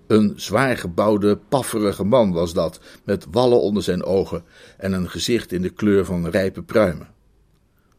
Een 0.08 0.34
zwaar 0.36 0.78
gebouwde, 0.78 1.38
pafferige 1.50 2.04
man 2.04 2.32
was 2.32 2.54
dat, 2.54 2.80
met 3.04 3.26
wallen 3.32 3.62
onder 3.62 3.84
zijn 3.84 4.04
ogen 4.04 4.44
en 4.78 4.94
een 4.94 5.10
gezicht 5.10 5.52
in 5.52 5.62
de 5.62 5.70
kleur 5.70 6.06
van 6.06 6.28
rijpe 6.28 6.64
pruimen. 6.64 7.08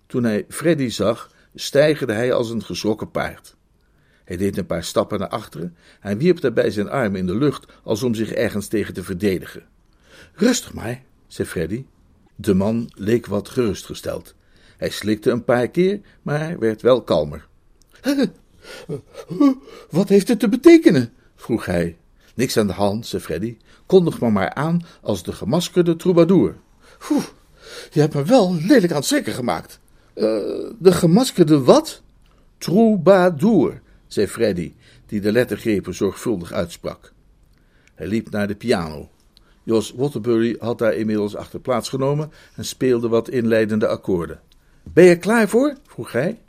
Toen 0.06 0.24
hij 0.24 0.44
Freddy 0.48 0.88
zag, 0.88 1.30
stijgerde 1.54 2.12
hij 2.12 2.32
als 2.32 2.50
een 2.50 2.62
geschrokken 2.62 3.10
paard. 3.10 3.55
Hij 4.26 4.36
deed 4.36 4.58
een 4.58 4.66
paar 4.66 4.84
stappen 4.84 5.18
naar 5.18 5.28
achteren 5.28 5.76
en 6.00 6.18
wierp 6.18 6.40
daarbij 6.40 6.70
zijn 6.70 6.88
armen 6.88 7.20
in 7.20 7.26
de 7.26 7.36
lucht 7.36 7.72
als 7.82 8.02
om 8.02 8.14
zich 8.14 8.32
ergens 8.32 8.66
tegen 8.66 8.94
te 8.94 9.02
verdedigen. 9.02 9.62
Rustig 10.34 10.74
maar, 10.74 11.02
zei 11.26 11.48
Freddy. 11.48 11.84
De 12.34 12.54
man 12.54 12.90
leek 12.94 13.26
wat 13.26 13.48
gerustgesteld. 13.48 14.34
Hij 14.76 14.90
slikte 14.90 15.30
een 15.30 15.44
paar 15.44 15.68
keer, 15.68 16.00
maar 16.22 16.58
werd 16.58 16.82
wel 16.82 17.02
kalmer. 17.02 17.46
Wat 19.90 20.08
heeft 20.08 20.28
het 20.28 20.40
te 20.40 20.48
betekenen? 20.48 21.12
vroeg 21.34 21.66
hij. 21.66 21.96
Niks 22.34 22.56
aan 22.56 22.66
de 22.66 22.72
hand, 22.72 23.06
zei 23.06 23.22
Freddy. 23.22 23.56
Kondig 23.86 24.20
me 24.20 24.30
maar 24.30 24.54
aan 24.54 24.80
als 25.02 25.22
de 25.22 25.32
gemaskerde 25.32 25.96
troubadour. 25.96 26.56
Oeh, 27.10 27.24
je 27.90 28.00
hebt 28.00 28.14
me 28.14 28.24
wel 28.24 28.54
lelijk 28.54 28.90
aan 28.90 28.98
het 28.98 29.06
schrikken 29.06 29.32
gemaakt. 29.32 29.80
Uh, 30.14 30.24
de 30.78 30.92
gemaskerde 30.92 31.62
wat? 31.62 32.02
Troubadour, 32.58 33.80
zei 34.06 34.26
Freddy, 34.26 34.72
die 35.06 35.20
de 35.20 35.32
lettergrepen 35.32 35.94
zorgvuldig 35.94 36.52
uitsprak. 36.52 37.12
Hij 37.94 38.06
liep 38.06 38.30
naar 38.30 38.48
de 38.48 38.56
piano. 38.56 39.10
Jos 39.62 39.92
Waterbury 39.92 40.56
had 40.58 40.78
daar 40.78 40.94
inmiddels 40.94 41.36
achter 41.36 41.60
plaats 41.60 41.88
genomen 41.88 42.32
en 42.54 42.64
speelde 42.64 43.08
wat 43.08 43.28
inleidende 43.28 43.86
akkoorden. 43.86 44.40
Ben 44.82 45.04
je 45.04 45.18
klaar 45.18 45.48
voor? 45.48 45.76
vroeg 45.86 46.12
hij. 46.12 46.40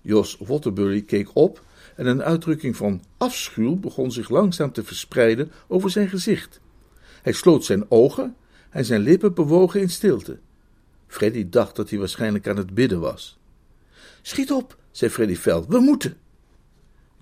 Jos 0.00 0.36
Waterbury 0.38 1.02
keek 1.02 1.30
op 1.32 1.64
en 1.96 2.06
een 2.06 2.22
uitdrukking 2.22 2.76
van 2.76 3.02
afschuw 3.16 3.76
begon 3.76 4.12
zich 4.12 4.28
langzaam 4.28 4.72
te 4.72 4.84
verspreiden 4.84 5.52
over 5.68 5.90
zijn 5.90 6.08
gezicht. 6.08 6.60
Hij 7.22 7.32
sloot 7.32 7.64
zijn 7.64 7.90
ogen 7.90 8.36
en 8.70 8.84
zijn 8.84 9.00
lippen 9.00 9.34
bewogen 9.34 9.80
in 9.80 9.90
stilte. 9.90 10.38
Freddy 11.06 11.48
dacht 11.48 11.76
dat 11.76 11.90
hij 11.90 11.98
waarschijnlijk 11.98 12.48
aan 12.48 12.56
het 12.56 12.74
bidden 12.74 13.00
was. 13.00 13.38
Schiet 14.22 14.52
op, 14.52 14.76
zei 14.90 15.10
Freddy 15.10 15.36
fel, 15.36 15.66
we 15.68 15.78
moeten. 15.78 16.16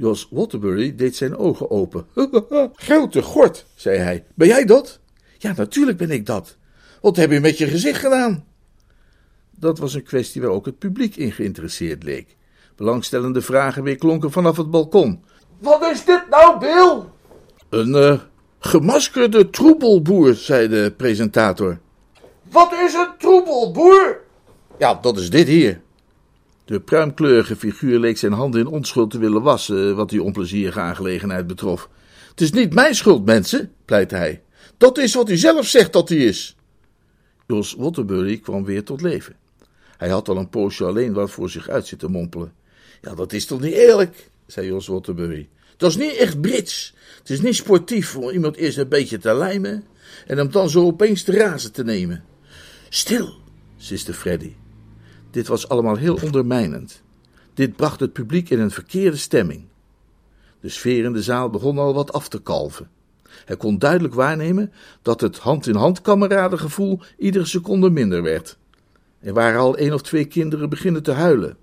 Jos 0.00 0.28
Waterbury 0.30 0.94
deed 0.94 1.16
zijn 1.16 1.36
ogen 1.36 1.70
open. 1.70 2.06
Grote 2.74 3.22
gort, 3.22 3.66
zei 3.74 3.98
hij. 3.98 4.24
Ben 4.34 4.48
jij 4.48 4.64
dat? 4.64 5.00
Ja, 5.38 5.52
natuurlijk 5.56 5.98
ben 5.98 6.10
ik 6.10 6.26
dat. 6.26 6.56
Wat 7.00 7.16
heb 7.16 7.30
je 7.30 7.40
met 7.40 7.58
je 7.58 7.66
gezicht 7.66 8.00
gedaan? 8.00 8.44
Dat 9.50 9.78
was 9.78 9.94
een 9.94 10.02
kwestie 10.02 10.40
waar 10.40 10.50
ook 10.50 10.66
het 10.66 10.78
publiek 10.78 11.16
in 11.16 11.32
geïnteresseerd 11.32 12.02
leek. 12.02 12.36
Belangstellende 12.76 13.42
vragen 13.42 13.82
weer 13.82 13.96
klonken 13.96 14.30
vanaf 14.30 14.56
het 14.56 14.70
balkon. 14.70 15.24
Wat 15.58 15.82
is 15.82 16.04
dit 16.04 16.22
nou, 16.30 16.58
Bill? 16.58 17.02
Een 17.68 17.88
uh, 17.88 18.20
gemaskerde 18.58 19.50
troebelboer, 19.50 20.34
zei 20.34 20.68
de 20.68 20.94
presentator. 20.96 21.78
Wat 22.50 22.72
is 22.72 22.94
een 22.94 23.10
troebelboer? 23.18 24.20
Ja, 24.78 24.94
dat 24.94 25.18
is 25.18 25.30
dit 25.30 25.46
hier. 25.46 25.80
De 26.70 26.80
pruimkleurige 26.80 27.56
figuur 27.56 27.98
leek 27.98 28.18
zijn 28.18 28.32
handen 28.32 28.60
in 28.60 28.66
onschuld 28.66 29.10
te 29.10 29.18
willen 29.18 29.42
wassen, 29.42 29.96
wat 29.96 30.08
die 30.08 30.22
onplezierige 30.22 30.80
aangelegenheid 30.80 31.46
betrof. 31.46 31.88
Het 32.30 32.40
is 32.40 32.52
niet 32.52 32.74
mijn 32.74 32.94
schuld, 32.94 33.24
mensen, 33.24 33.72
pleitte 33.84 34.16
hij. 34.16 34.42
Dat 34.76 34.98
is 34.98 35.14
wat 35.14 35.30
u 35.30 35.36
zelf 35.36 35.66
zegt 35.66 35.92
dat 35.92 36.08
hij 36.08 36.18
is. 36.18 36.56
Jos 37.46 37.74
Waterbury 37.74 38.38
kwam 38.38 38.64
weer 38.64 38.84
tot 38.84 39.00
leven. 39.00 39.36
Hij 39.96 40.08
had 40.08 40.28
al 40.28 40.36
een 40.36 40.48
poosje 40.48 40.84
alleen 40.84 41.12
wat 41.12 41.30
voor 41.30 41.50
zich 41.50 41.68
uit 41.68 41.86
zitten 41.86 42.10
mompelen. 42.10 42.52
Ja, 43.02 43.14
dat 43.14 43.32
is 43.32 43.46
toch 43.46 43.60
niet 43.60 43.74
eerlijk, 43.74 44.30
zei 44.46 44.66
Jos 44.66 44.86
Waterbury. 44.86 45.48
Dat 45.76 45.90
is 45.90 45.96
niet 45.96 46.16
echt 46.16 46.40
Brits. 46.40 46.94
Het 47.18 47.30
is 47.30 47.40
niet 47.40 47.56
sportief 47.56 48.16
om 48.16 48.30
iemand 48.30 48.56
eerst 48.56 48.78
een 48.78 48.88
beetje 48.88 49.18
te 49.18 49.34
lijmen 49.34 49.84
en 50.26 50.36
hem 50.36 50.50
dan 50.50 50.70
zo 50.70 50.84
opeens 50.84 51.22
te 51.22 51.32
razen 51.32 51.72
te 51.72 51.84
nemen. 51.84 52.24
Stil, 52.88 53.34
siste 53.76 54.14
Freddy. 54.14 54.52
Dit 55.30 55.46
was 55.46 55.68
allemaal 55.68 55.96
heel 55.96 56.18
ondermijnend. 56.22 57.02
Dit 57.54 57.76
bracht 57.76 58.00
het 58.00 58.12
publiek 58.12 58.50
in 58.50 58.60
een 58.60 58.70
verkeerde 58.70 59.16
stemming. 59.16 59.64
De 60.60 60.68
sfeer 60.68 61.04
in 61.04 61.12
de 61.12 61.22
zaal 61.22 61.50
begon 61.50 61.78
al 61.78 61.94
wat 61.94 62.12
af 62.12 62.28
te 62.28 62.42
kalven. 62.42 62.90
Hij 63.44 63.56
kon 63.56 63.78
duidelijk 63.78 64.14
waarnemen 64.14 64.72
dat 65.02 65.20
het 65.20 65.38
hand-in-hand 65.38 66.00
kameradengevoel 66.00 67.00
iedere 67.18 67.44
seconde 67.44 67.90
minder 67.90 68.22
werd. 68.22 68.58
Er 69.20 69.32
waren 69.32 69.60
al 69.60 69.76
één 69.76 69.92
of 69.92 70.02
twee 70.02 70.24
kinderen 70.24 70.68
beginnen 70.68 71.02
te 71.02 71.12
huilen. 71.12 71.56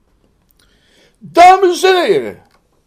Dames 1.20 1.84
en 1.84 2.06
heren, 2.06 2.42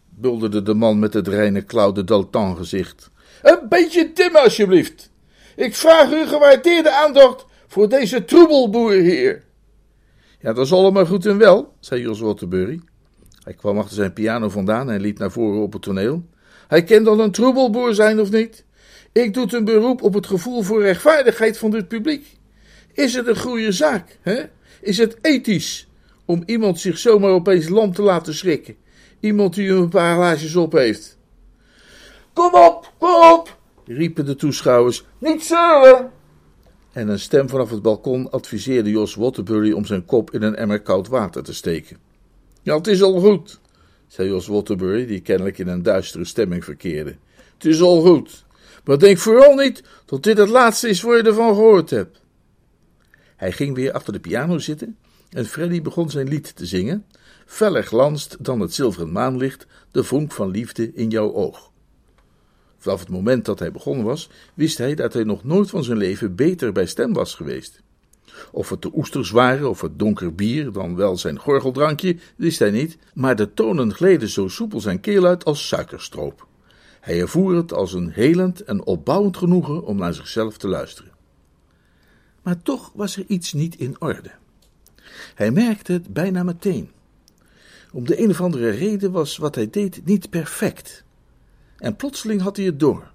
bulderde 0.09 0.61
de 0.61 0.73
man 0.73 0.99
met 0.99 1.13
het 1.13 1.27
reine 1.27 1.65
Claude 1.65 2.03
Dalton 2.03 2.57
gezicht. 2.57 3.09
Een 3.41 3.65
beetje 3.69 4.13
timmen 4.13 4.43
alsjeblieft. 4.43 5.11
Ik 5.55 5.75
vraag 5.75 6.11
u 6.11 6.25
gewaardeerde 6.25 6.91
aandacht 6.91 7.45
voor 7.67 7.89
deze 7.89 8.25
troebelboer 8.25 8.93
hier. 8.93 9.43
Ja, 10.41 10.53
dat 10.53 10.65
is 10.65 10.73
allemaal 10.73 11.05
goed 11.05 11.25
en 11.25 11.37
wel, 11.37 11.73
zei 11.79 12.01
Jos 12.01 12.19
Waterbury. 12.19 12.79
Hij 13.43 13.53
kwam 13.53 13.77
achter 13.77 13.95
zijn 13.95 14.13
piano 14.13 14.49
vandaan 14.49 14.89
en 14.91 15.01
liep 15.01 15.17
naar 15.17 15.31
voren 15.31 15.61
op 15.61 15.73
het 15.73 15.81
toneel. 15.81 16.25
Hij 16.67 16.83
kent 16.83 17.05
dan 17.05 17.19
een 17.19 17.31
troebelboer 17.31 17.93
zijn 17.93 18.19
of 18.19 18.31
niet? 18.31 18.65
Ik 19.11 19.33
doe 19.33 19.55
een 19.55 19.65
beroep 19.65 20.01
op 20.01 20.13
het 20.13 20.27
gevoel 20.27 20.61
voor 20.61 20.81
rechtvaardigheid 20.81 21.57
van 21.57 21.71
dit 21.71 21.87
publiek. 21.87 22.37
Is 22.93 23.13
het 23.13 23.27
een 23.27 23.37
goede 23.37 23.71
zaak, 23.71 24.17
hè? 24.21 24.43
Is 24.81 24.97
het 24.97 25.17
ethisch 25.21 25.87
om 26.25 26.43
iemand 26.45 26.79
zich 26.79 26.97
zomaar 26.97 27.31
opeens 27.31 27.69
lam 27.69 27.93
te 27.93 28.01
laten 28.01 28.33
schrikken? 28.33 28.75
Iemand 29.19 29.53
die 29.53 29.69
een 29.69 29.89
paar 29.89 30.15
glaasjes 30.15 30.55
op 30.55 30.71
heeft. 30.71 31.17
Kom 32.33 32.53
op, 32.53 32.93
kom 32.97 33.31
op, 33.31 33.57
riepen 33.85 34.25
de 34.25 34.35
toeschouwers. 34.35 35.05
Niet 35.17 35.43
zeuren! 35.43 36.20
En 36.91 37.07
een 37.07 37.19
stem 37.19 37.49
vanaf 37.49 37.69
het 37.69 37.81
balkon 37.81 38.31
adviseerde 38.31 38.89
Jos 38.89 39.15
Waterbury 39.15 39.71
om 39.71 39.85
zijn 39.85 40.05
kop 40.05 40.31
in 40.31 40.41
een 40.41 40.55
emmer 40.55 40.81
koud 40.81 41.07
water 41.07 41.43
te 41.43 41.53
steken. 41.53 41.97
Ja, 42.61 42.75
het 42.75 42.87
is 42.87 43.01
al 43.01 43.19
goed, 43.19 43.59
zei 44.07 44.27
Jos 44.27 44.47
Waterbury, 44.47 45.05
die 45.05 45.21
kennelijk 45.21 45.57
in 45.57 45.67
een 45.67 45.83
duistere 45.83 46.25
stemming 46.25 46.63
verkeerde. 46.63 47.15
Het 47.53 47.65
is 47.65 47.81
al 47.81 48.01
goed, 48.01 48.45
maar 48.83 48.99
denk 48.99 49.17
vooral 49.17 49.55
niet 49.55 49.83
dat 50.05 50.23
dit 50.23 50.37
het 50.37 50.49
laatste 50.49 50.89
is 50.89 51.01
waar 51.01 51.17
je 51.17 51.23
ervan 51.23 51.53
gehoord 51.53 51.89
hebt. 51.89 52.21
Hij 53.35 53.51
ging 53.51 53.75
weer 53.75 53.91
achter 53.91 54.13
de 54.13 54.19
piano 54.19 54.57
zitten 54.57 54.97
en 55.29 55.45
Freddy 55.45 55.81
begon 55.81 56.09
zijn 56.09 56.27
lied 56.27 56.55
te 56.55 56.65
zingen. 56.65 57.05
Feller 57.45 57.83
glanst 57.83 58.37
dan 58.39 58.59
het 58.59 58.73
zilveren 58.73 59.11
maanlicht 59.11 59.67
de 59.91 60.03
vonk 60.03 60.31
van 60.31 60.49
liefde 60.49 60.93
in 60.93 61.09
jouw 61.09 61.33
oog. 61.33 61.70
Vanaf 62.81 62.99
het 62.99 63.09
moment 63.09 63.45
dat 63.45 63.59
hij 63.59 63.71
begonnen 63.71 64.05
was, 64.05 64.29
wist 64.53 64.77
hij 64.77 64.95
dat 64.95 65.13
hij 65.13 65.23
nog 65.23 65.43
nooit 65.43 65.69
van 65.69 65.83
zijn 65.83 65.97
leven 65.97 66.35
beter 66.35 66.71
bij 66.71 66.85
stem 66.85 67.13
was 67.13 67.35
geweest. 67.35 67.81
Of 68.51 68.69
het 68.69 68.81
de 68.81 68.91
oesters 68.95 69.29
waren 69.29 69.69
of 69.69 69.81
het 69.81 69.99
donker 69.99 70.35
bier, 70.35 70.71
dan 70.71 70.95
wel 70.95 71.17
zijn 71.17 71.39
gorgeldrankje, 71.39 72.17
wist 72.35 72.59
hij 72.59 72.71
niet, 72.71 72.97
maar 73.13 73.35
de 73.35 73.53
tonen 73.53 73.93
gleden 73.93 74.29
zo 74.29 74.47
soepel 74.47 74.79
zijn 74.79 74.99
keel 74.99 75.25
uit 75.25 75.45
als 75.45 75.67
suikerstroop. 75.67 76.47
Hij 76.99 77.19
ervoer 77.19 77.55
het 77.55 77.73
als 77.73 77.93
een 77.93 78.09
helend 78.09 78.63
en 78.63 78.85
opbouwend 78.85 79.37
genoegen 79.37 79.85
om 79.85 79.97
naar 79.97 80.13
zichzelf 80.13 80.57
te 80.57 80.67
luisteren. 80.67 81.11
Maar 82.41 82.61
toch 82.61 82.91
was 82.93 83.17
er 83.17 83.23
iets 83.27 83.53
niet 83.53 83.75
in 83.75 83.95
orde. 83.99 84.31
Hij 85.35 85.51
merkte 85.51 85.91
het 85.91 86.13
bijna 86.13 86.43
meteen. 86.43 86.91
Om 87.91 88.05
de 88.05 88.21
een 88.23 88.29
of 88.29 88.41
andere 88.41 88.69
reden 88.69 89.11
was 89.11 89.37
wat 89.37 89.55
hij 89.55 89.69
deed 89.69 90.01
niet 90.05 90.29
perfect. 90.29 91.03
En 91.81 91.95
plotseling 91.95 92.41
had 92.41 92.57
hij 92.57 92.65
het 92.65 92.79
door. 92.79 93.11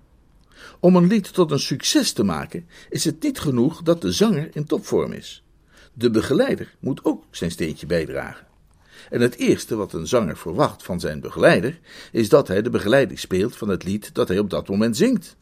Om 0.81 0.97
een 0.97 1.07
lied 1.07 1.33
tot 1.33 1.51
een 1.51 1.59
succes 1.59 2.13
te 2.13 2.25
maken, 2.25 2.67
is 2.91 3.05
het 3.05 3.23
niet 3.23 3.39
genoeg 3.39 3.83
dat 3.83 4.01
de 4.01 4.13
zanger 4.13 4.49
in 4.53 4.65
topvorm 4.65 5.13
is. 5.13 5.45
De 5.93 6.11
begeleider 6.11 6.75
moet 6.79 7.05
ook 7.05 7.25
zijn 7.31 7.51
steentje 7.51 7.87
bijdragen. 7.87 8.47
En 9.11 9.21
het 9.21 9.37
eerste 9.37 9.77
wat 9.77 9.93
een 9.93 10.07
zanger 10.07 10.37
verwacht 10.37 10.83
van 10.83 11.01
zijn 11.01 11.21
begeleider 11.21 11.81
is 12.13 12.29
dat 12.29 12.49
hij 12.49 12.63
de 12.63 12.71
begeleiding 12.71 13.19
speelt 13.19 13.57
van 13.57 13.69
het 13.69 13.85
lied 13.85 14.15
dat 14.15 14.29
hij 14.29 14.39
op 14.39 14.51
dat 14.51 14.69
moment 14.69 14.97
zingt. 14.97 15.37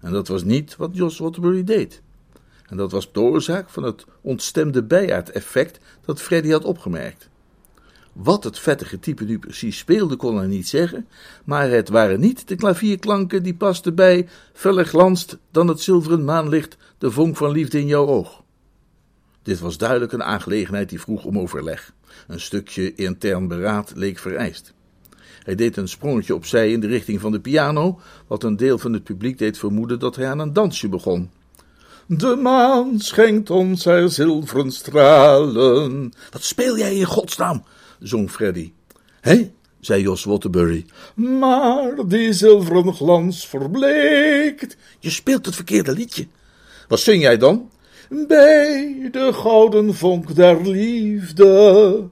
En 0.00 0.12
dat 0.12 0.28
was 0.28 0.44
niet 0.44 0.76
wat 0.76 0.90
Jos 0.92 1.18
Waterbury 1.18 1.64
deed. 1.64 2.02
En 2.66 2.76
dat 2.76 2.92
was 2.92 3.12
de 3.12 3.20
oorzaak 3.20 3.70
van 3.70 3.82
het 3.82 4.04
ontstemde 4.20 4.82
bijaard-effect 4.82 5.78
dat 6.04 6.20
Freddy 6.20 6.50
had 6.50 6.64
opgemerkt. 6.64 7.28
Wat 8.22 8.44
het 8.44 8.58
vettige 8.58 9.00
type 9.00 9.24
nu 9.24 9.38
precies 9.38 9.78
speelde, 9.78 10.16
kon 10.16 10.36
hij 10.36 10.46
niet 10.46 10.68
zeggen, 10.68 11.08
maar 11.44 11.70
het 11.70 11.88
waren 11.88 12.20
niet 12.20 12.48
de 12.48 12.56
klavierklanken 12.56 13.42
die 13.42 13.54
pasten 13.54 13.94
bij 13.94 14.28
feller 14.52 14.84
glanst 14.84 15.38
dan 15.50 15.68
het 15.68 15.80
zilveren 15.80 16.24
maanlicht 16.24 16.76
de 16.98 17.10
vonk 17.10 17.36
van 17.36 17.50
liefde 17.50 17.78
in 17.78 17.86
jouw 17.86 18.06
oog. 18.06 18.42
Dit 19.42 19.60
was 19.60 19.78
duidelijk 19.78 20.12
een 20.12 20.22
aangelegenheid 20.22 20.88
die 20.88 21.00
vroeg 21.00 21.24
om 21.24 21.38
overleg. 21.38 21.92
Een 22.26 22.40
stukje 22.40 22.94
intern 22.94 23.48
beraad 23.48 23.92
leek 23.94 24.18
vereist. 24.18 24.72
Hij 25.42 25.54
deed 25.54 25.76
een 25.76 25.88
sprongetje 25.88 26.34
opzij 26.34 26.72
in 26.72 26.80
de 26.80 26.86
richting 26.86 27.20
van 27.20 27.32
de 27.32 27.40
piano, 27.40 28.00
wat 28.26 28.42
een 28.42 28.56
deel 28.56 28.78
van 28.78 28.92
het 28.92 29.04
publiek 29.04 29.38
deed 29.38 29.58
vermoeden 29.58 29.98
dat 29.98 30.16
hij 30.16 30.28
aan 30.28 30.38
een 30.38 30.52
dansje 30.52 30.88
begon. 30.88 31.30
De 32.06 32.36
maan 32.36 33.00
schenkt 33.00 33.50
ons 33.50 33.84
haar 33.84 34.08
zilveren 34.08 34.72
stralen. 34.72 36.12
Wat 36.30 36.42
speel 36.42 36.78
jij 36.78 36.96
in 36.96 37.04
godsnaam? 37.04 37.64
Zong 38.00 38.30
Freddy. 38.30 38.72
Hé, 39.20 39.50
zei 39.80 40.02
Jos 40.02 40.24
Waterbury. 40.24 40.86
Maar 41.14 42.06
die 42.06 42.32
zilveren 42.32 42.94
glans 42.94 43.46
verbleekt. 43.46 44.76
Je 44.98 45.10
speelt 45.10 45.46
het 45.46 45.54
verkeerde 45.54 45.92
liedje. 45.92 46.26
Wat 46.88 47.00
zing 47.00 47.22
jij 47.22 47.36
dan? 47.36 47.70
Bij 48.08 49.08
de 49.12 49.32
gouden 49.32 49.94
vonk 49.94 50.34
der 50.34 50.68
liefde. 50.68 52.10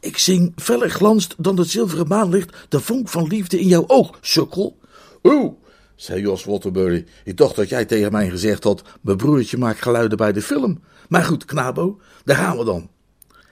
Ik 0.00 0.18
zing 0.18 0.52
feller 0.56 0.90
glanst 0.90 1.34
dan 1.38 1.58
het 1.58 1.68
zilveren 1.68 2.08
maanlicht 2.08 2.56
de 2.68 2.80
vonk 2.80 3.08
van 3.08 3.26
liefde 3.26 3.60
in 3.60 3.66
jouw 3.66 3.84
oog, 3.86 4.18
sukkel. 4.20 4.78
Oeh, 5.22 5.52
zei 5.96 6.20
Jos 6.20 6.44
Waterbury. 6.44 7.06
Ik 7.24 7.36
dacht 7.36 7.56
dat 7.56 7.68
jij 7.68 7.84
tegen 7.84 8.12
mij 8.12 8.30
gezegd 8.30 8.64
had: 8.64 8.82
mijn 9.00 9.16
broertje 9.16 9.58
maakt 9.58 9.82
geluiden 9.82 10.16
bij 10.18 10.32
de 10.32 10.42
film. 10.42 10.80
Maar 11.08 11.24
goed, 11.24 11.44
knabo, 11.44 12.00
daar 12.24 12.36
gaan 12.36 12.58
we 12.58 12.64
dan. 12.64 12.90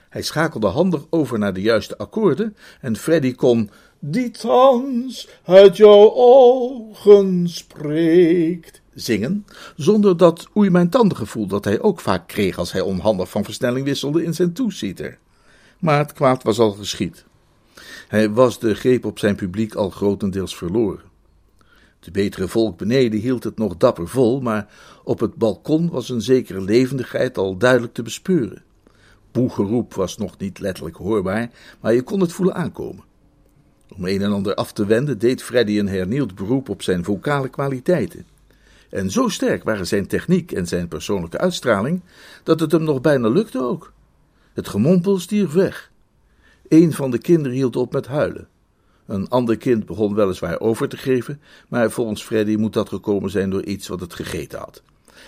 Hij 0.09 0.21
schakelde 0.21 0.67
handig 0.67 1.05
over 1.09 1.39
naar 1.39 1.53
de 1.53 1.61
juiste 1.61 1.97
akkoorden 1.97 2.55
en 2.81 2.95
Freddy 2.95 3.35
kon 3.35 3.69
die 3.99 4.31
thans 4.31 5.27
uit 5.45 5.77
jouw 5.77 6.13
ogen 6.13 7.49
spreekt 7.49 8.81
zingen, 8.93 9.45
zonder 9.75 10.17
dat 10.17 10.47
oei 10.57 10.69
mijn 10.69 10.89
tandengevoel 10.89 11.47
dat 11.47 11.65
hij 11.65 11.81
ook 11.81 11.99
vaak 11.99 12.27
kreeg 12.27 12.57
als 12.57 12.71
hij 12.71 12.81
onhandig 12.81 13.29
van 13.29 13.43
versnelling 13.43 13.85
wisselde 13.85 14.23
in 14.23 14.33
zijn 14.33 14.53
toesieter. 14.53 15.17
Maar 15.79 15.97
het 15.97 16.13
kwaad 16.13 16.43
was 16.43 16.59
al 16.59 16.71
geschied. 16.71 17.25
Hij 18.07 18.31
was 18.31 18.59
de 18.59 18.75
greep 18.75 19.05
op 19.05 19.19
zijn 19.19 19.35
publiek 19.35 19.75
al 19.75 19.89
grotendeels 19.89 20.57
verloren. 20.57 21.05
De 21.99 22.11
betere 22.11 22.47
volk 22.47 22.77
beneden 22.77 23.19
hield 23.19 23.43
het 23.43 23.57
nog 23.57 23.77
dapper 23.77 24.07
vol, 24.07 24.41
maar 24.41 24.67
op 25.03 25.19
het 25.19 25.35
balkon 25.35 25.89
was 25.89 26.09
een 26.09 26.21
zekere 26.21 26.61
levendigheid 26.61 27.37
al 27.37 27.57
duidelijk 27.57 27.93
te 27.93 28.01
bespeuren. 28.01 28.63
Boegeroep 29.37 29.93
was 29.93 30.17
nog 30.17 30.37
niet 30.37 30.59
letterlijk 30.59 30.95
hoorbaar, 30.95 31.49
maar 31.79 31.93
je 31.93 32.01
kon 32.01 32.19
het 32.19 32.31
voelen 32.33 32.55
aankomen. 32.55 33.03
Om 33.95 34.05
een 34.05 34.21
en 34.21 34.31
ander 34.31 34.55
af 34.55 34.71
te 34.71 34.85
wenden 34.85 35.19
deed 35.19 35.43
Freddy 35.43 35.79
een 35.79 35.87
hernieuwd 35.87 36.35
beroep 36.35 36.69
op 36.69 36.81
zijn 36.81 37.03
vocale 37.03 37.49
kwaliteiten. 37.49 38.25
En 38.89 39.11
zo 39.11 39.27
sterk 39.27 39.63
waren 39.63 39.87
zijn 39.87 40.07
techniek 40.07 40.51
en 40.51 40.67
zijn 40.67 40.87
persoonlijke 40.87 41.37
uitstraling, 41.37 42.01
dat 42.43 42.59
het 42.59 42.71
hem 42.71 42.83
nog 42.83 43.01
bijna 43.01 43.27
lukte 43.27 43.61
ook. 43.61 43.93
Het 44.53 44.67
gemompel 44.67 45.19
stierf 45.19 45.53
weg. 45.53 45.91
Een 46.67 46.93
van 46.93 47.11
de 47.11 47.17
kinderen 47.17 47.57
hield 47.57 47.75
op 47.75 47.93
met 47.93 48.07
huilen. 48.07 48.47
Een 49.05 49.29
ander 49.29 49.57
kind 49.57 49.85
begon 49.85 50.15
weliswaar 50.15 50.59
over 50.59 50.89
te 50.89 50.97
geven, 50.97 51.41
maar 51.67 51.91
volgens 51.91 52.23
Freddy 52.23 52.55
moet 52.55 52.73
dat 52.73 52.89
gekomen 52.89 53.29
zijn 53.29 53.49
door 53.49 53.63
iets 53.63 53.87
wat 53.87 53.99
het 53.99 54.13
gegeten 54.13 54.59
had. 54.59 54.81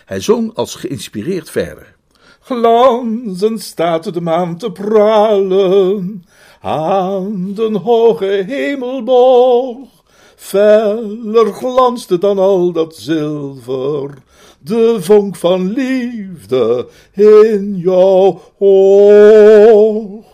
Hij 0.06 0.19
zong 0.19 0.54
als 0.54 0.76
geïnspireerd 0.76 1.50
verder. 1.50 1.98
Glanzend 2.39 3.62
staat 3.62 4.13
de 4.13 4.21
maan 4.21 4.58
te 4.58 4.71
pralen 4.71 6.25
aan 6.62 7.54
den 7.54 7.75
hoge 7.75 8.43
hemelboog. 8.47 9.88
Feller 10.36 11.54
glanste 11.54 12.17
dan 12.17 12.38
al 12.38 12.71
dat 12.71 12.95
zilver, 12.95 14.13
de 14.60 14.97
vonk 14.99 15.36
van 15.36 15.69
liefde 15.71 16.88
in 17.12 17.78
jouw 17.78 18.41
oog. 18.58 20.25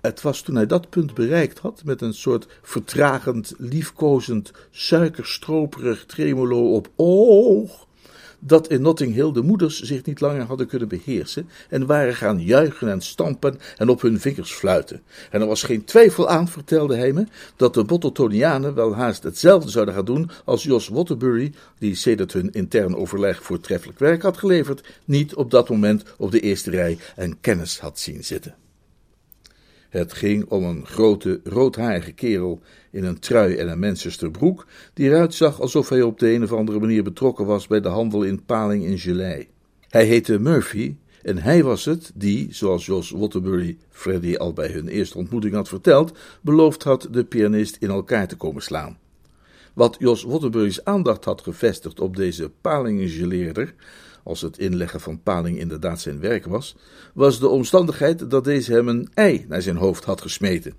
Het 0.00 0.22
was 0.22 0.42
toen 0.42 0.54
hij 0.54 0.66
dat 0.66 0.90
punt 0.90 1.14
bereikt 1.14 1.58
had, 1.58 1.82
met 1.84 2.00
een 2.00 2.14
soort 2.14 2.46
vertragend, 2.62 3.54
liefkozend, 3.58 4.52
suikerstroperig 4.70 6.06
tremolo 6.06 6.74
op 6.74 6.88
oog, 6.96 7.86
dat 8.46 8.68
in 8.68 8.82
Notting 8.82 9.14
Hill 9.14 9.32
de 9.32 9.42
moeders 9.42 9.80
zich 9.80 10.04
niet 10.04 10.20
langer 10.20 10.42
hadden 10.42 10.66
kunnen 10.66 10.88
beheersen 10.88 11.48
en 11.68 11.86
waren 11.86 12.14
gaan 12.14 12.40
juichen 12.40 12.88
en 12.88 13.00
stampen 13.00 13.58
en 13.76 13.88
op 13.88 14.02
hun 14.02 14.20
vingers 14.20 14.52
fluiten. 14.52 15.02
En 15.30 15.40
er 15.40 15.46
was 15.46 15.62
geen 15.62 15.84
twijfel 15.84 16.28
aan, 16.28 16.48
vertelde 16.48 16.96
hij 16.96 17.12
me, 17.12 17.26
dat 17.56 17.74
de 17.74 17.84
Bottletonianen 17.84 18.74
wel 18.74 18.94
haast 18.94 19.22
hetzelfde 19.22 19.70
zouden 19.70 19.94
gaan 19.94 20.04
doen 20.04 20.30
als 20.44 20.62
Jos 20.62 20.88
Waterbury, 20.88 21.52
die 21.78 21.94
sedert 21.94 22.32
hun 22.32 22.52
intern 22.52 22.96
overleg 22.96 23.42
voortreffelijk 23.42 23.98
werk 23.98 24.22
had 24.22 24.36
geleverd, 24.36 24.86
niet 25.04 25.34
op 25.34 25.50
dat 25.50 25.68
moment 25.68 26.02
op 26.16 26.30
de 26.30 26.40
eerste 26.40 26.70
rij 26.70 26.98
en 27.16 27.40
kennis 27.40 27.78
had 27.78 27.98
zien 27.98 28.24
zitten. 28.24 28.54
Het 29.88 30.12
ging 30.12 30.44
om 30.48 30.64
een 30.64 30.86
grote, 30.86 31.40
roodharige 31.44 32.12
kerel 32.12 32.60
in 32.94 33.04
een 33.04 33.18
trui 33.18 33.56
en 33.56 33.68
een 33.68 33.78
Manchesterbroek, 33.78 34.66
die 34.92 35.08
eruit 35.08 35.34
zag 35.34 35.60
alsof 35.60 35.88
hij 35.88 36.02
op 36.02 36.18
de 36.18 36.32
een 36.32 36.42
of 36.42 36.52
andere 36.52 36.80
manier 36.80 37.02
betrokken 37.02 37.46
was 37.46 37.66
bij 37.66 37.80
de 37.80 37.88
handel 37.88 38.22
in 38.22 38.44
paling 38.44 38.84
in 38.84 38.98
gelei. 38.98 39.48
Hij 39.88 40.04
heette 40.04 40.38
Murphy 40.38 40.96
en 41.22 41.38
hij 41.38 41.62
was 41.62 41.84
het 41.84 42.12
die, 42.14 42.48
zoals 42.50 42.86
Jos 42.86 43.10
Waterbury 43.10 43.76
Freddy 43.90 44.36
al 44.36 44.52
bij 44.52 44.68
hun 44.68 44.88
eerste 44.88 45.18
ontmoeting 45.18 45.54
had 45.54 45.68
verteld, 45.68 46.18
beloofd 46.40 46.82
had 46.82 47.08
de 47.10 47.24
pianist 47.24 47.76
in 47.80 47.88
elkaar 47.88 48.28
te 48.28 48.36
komen 48.36 48.62
slaan. 48.62 48.98
Wat 49.72 49.96
Jos 49.98 50.22
Waterbury's 50.22 50.80
aandacht 50.84 51.24
had 51.24 51.40
gevestigd 51.40 52.00
op 52.00 52.16
deze 52.16 52.50
palingengeleerder, 52.60 53.74
als 54.22 54.40
het 54.40 54.58
inleggen 54.58 55.00
van 55.00 55.22
paling 55.22 55.58
inderdaad 55.58 56.00
zijn 56.00 56.20
werk 56.20 56.46
was, 56.46 56.76
was 57.14 57.40
de 57.40 57.48
omstandigheid 57.48 58.30
dat 58.30 58.44
deze 58.44 58.72
hem 58.72 58.88
een 58.88 59.08
ei 59.14 59.44
naar 59.48 59.62
zijn 59.62 59.76
hoofd 59.76 60.04
had 60.04 60.20
gesmeten. 60.20 60.74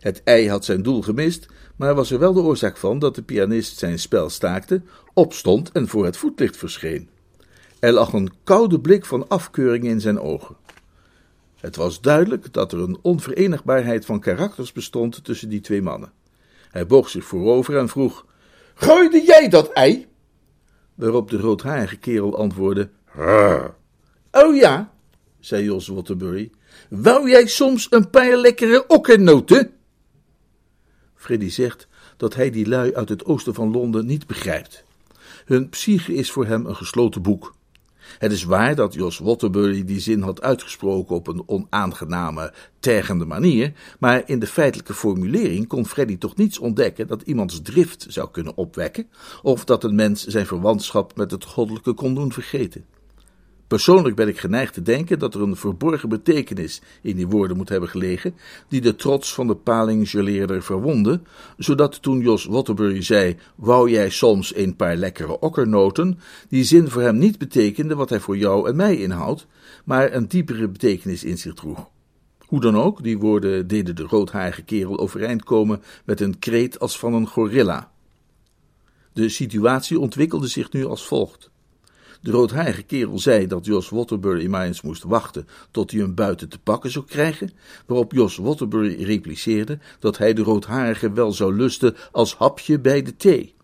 Het 0.00 0.22
ei 0.24 0.50
had 0.50 0.64
zijn 0.64 0.82
doel 0.82 1.02
gemist, 1.02 1.46
maar 1.76 1.94
was 1.94 2.10
er 2.10 2.18
wel 2.18 2.32
de 2.32 2.40
oorzaak 2.40 2.76
van 2.76 2.98
dat 2.98 3.14
de 3.14 3.22
pianist 3.22 3.78
zijn 3.78 3.98
spel 3.98 4.30
staakte, 4.30 4.82
opstond 5.14 5.72
en 5.72 5.88
voor 5.88 6.04
het 6.04 6.16
voetlicht 6.16 6.56
verscheen. 6.56 7.08
Er 7.78 7.92
lag 7.92 8.12
een 8.12 8.32
koude 8.44 8.80
blik 8.80 9.04
van 9.04 9.28
afkeuring 9.28 9.84
in 9.84 10.00
zijn 10.00 10.20
ogen. 10.20 10.56
Het 11.56 11.76
was 11.76 12.00
duidelijk 12.00 12.52
dat 12.52 12.72
er 12.72 12.78
een 12.78 12.98
onverenigbaarheid 13.02 14.04
van 14.04 14.20
karakters 14.20 14.72
bestond 14.72 15.24
tussen 15.24 15.48
die 15.48 15.60
twee 15.60 15.82
mannen. 15.82 16.12
Hij 16.70 16.86
boog 16.86 17.08
zich 17.08 17.24
voorover 17.24 17.76
en 17.76 17.88
vroeg: 17.88 18.26
Gooide 18.74 19.22
jij 19.24 19.48
dat 19.48 19.72
ei? 19.72 20.06
Waarop 20.94 21.30
de 21.30 21.36
roodharige 21.36 21.96
kerel 21.96 22.38
antwoordde: 22.38 22.90
Oh 24.30 24.56
ja, 24.56 24.92
zei 25.40 25.64
Jos 25.64 25.88
Waterbury. 25.88 26.50
Wou 26.88 27.30
jij 27.30 27.46
soms 27.46 27.86
een 27.90 28.10
paar 28.10 28.36
lekkere 28.36 28.84
okkernoten? 28.86 29.75
Freddy 31.26 31.48
zegt 31.48 31.88
dat 32.16 32.34
hij 32.34 32.50
die 32.50 32.68
lui 32.68 32.94
uit 32.94 33.08
het 33.08 33.24
oosten 33.24 33.54
van 33.54 33.70
Londen 33.70 34.06
niet 34.06 34.26
begrijpt. 34.26 34.84
Hun 35.44 35.68
psyche 35.68 36.14
is 36.14 36.30
voor 36.30 36.46
hem 36.46 36.66
een 36.66 36.76
gesloten 36.76 37.22
boek. 37.22 37.54
Het 38.18 38.32
is 38.32 38.44
waar 38.44 38.74
dat 38.74 38.94
Jos 38.94 39.18
Waterbury 39.18 39.84
die 39.84 40.00
zin 40.00 40.22
had 40.22 40.42
uitgesproken 40.42 41.16
op 41.16 41.26
een 41.26 41.42
onaangename, 41.46 42.52
tergende 42.78 43.24
manier, 43.24 43.72
maar 43.98 44.22
in 44.26 44.38
de 44.38 44.46
feitelijke 44.46 44.94
formulering 44.94 45.66
kon 45.66 45.86
Freddy 45.86 46.18
toch 46.18 46.36
niets 46.36 46.58
ontdekken 46.58 47.06
dat 47.06 47.22
iemands 47.22 47.60
drift 47.62 48.06
zou 48.08 48.30
kunnen 48.30 48.56
opwekken, 48.56 49.06
of 49.42 49.64
dat 49.64 49.84
een 49.84 49.94
mens 49.94 50.26
zijn 50.26 50.46
verwantschap 50.46 51.16
met 51.16 51.30
het 51.30 51.44
goddelijke 51.44 51.92
kon 51.92 52.14
doen 52.14 52.32
vergeten. 52.32 52.84
Persoonlijk 53.66 54.16
ben 54.16 54.28
ik 54.28 54.38
geneigd 54.38 54.74
te 54.74 54.82
denken 54.82 55.18
dat 55.18 55.34
er 55.34 55.42
een 55.42 55.56
verborgen 55.56 56.08
betekenis 56.08 56.80
in 57.02 57.16
die 57.16 57.26
woorden 57.26 57.56
moet 57.56 57.68
hebben 57.68 57.88
gelegen, 57.88 58.34
die 58.68 58.80
de 58.80 58.94
trots 58.94 59.34
van 59.34 59.46
de 59.46 59.54
palinggeleerder 59.54 60.62
verwonde, 60.62 61.20
zodat 61.56 62.02
toen 62.02 62.20
Jos 62.20 62.44
Waterbury 62.44 63.02
zei: 63.02 63.36
Wou 63.54 63.90
jij 63.90 64.10
soms 64.10 64.56
een 64.56 64.76
paar 64.76 64.96
lekkere 64.96 65.40
okkernoten? 65.40 66.18
die 66.48 66.64
zin 66.64 66.88
voor 66.88 67.02
hem 67.02 67.18
niet 67.18 67.38
betekende 67.38 67.94
wat 67.94 68.08
hij 68.08 68.20
voor 68.20 68.36
jou 68.36 68.68
en 68.68 68.76
mij 68.76 68.96
inhoudt, 68.96 69.46
maar 69.84 70.12
een 70.12 70.28
diepere 70.28 70.68
betekenis 70.68 71.24
in 71.24 71.38
zich 71.38 71.54
droeg. 71.54 71.88
Hoe 72.38 72.60
dan 72.60 72.76
ook, 72.76 73.02
die 73.02 73.18
woorden 73.18 73.66
deden 73.66 73.96
de 73.96 74.02
roodharige 74.02 74.62
kerel 74.62 74.98
overeind 74.98 75.44
komen 75.44 75.82
met 76.04 76.20
een 76.20 76.38
kreet 76.38 76.78
als 76.78 76.98
van 76.98 77.14
een 77.14 77.26
gorilla. 77.26 77.90
De 79.12 79.28
situatie 79.28 80.00
ontwikkelde 80.00 80.46
zich 80.46 80.72
nu 80.72 80.84
als 80.84 81.06
volgt. 81.06 81.50
De 82.20 82.30
roodharige 82.30 82.82
kerel 82.82 83.18
zei 83.18 83.46
dat 83.46 83.66
Jos 83.66 83.88
Waterbury 83.88 84.46
maar 84.46 84.66
eens 84.66 84.82
moest 84.82 85.02
wachten 85.02 85.48
tot 85.70 85.90
hij 85.90 86.00
hem 86.00 86.14
buiten 86.14 86.48
te 86.48 86.58
pakken 86.58 86.90
zou 86.90 87.04
krijgen, 87.04 87.50
waarop 87.86 88.12
Jos 88.12 88.36
Waterbury 88.36 89.02
repliceerde 89.04 89.78
dat 89.98 90.18
hij 90.18 90.32
de 90.32 90.42
roodharige 90.42 91.12
wel 91.12 91.32
zou 91.32 91.54
lusten 91.54 91.96
als 92.12 92.34
hapje 92.34 92.80
bij 92.80 93.02
de 93.02 93.16
thee. 93.16 93.54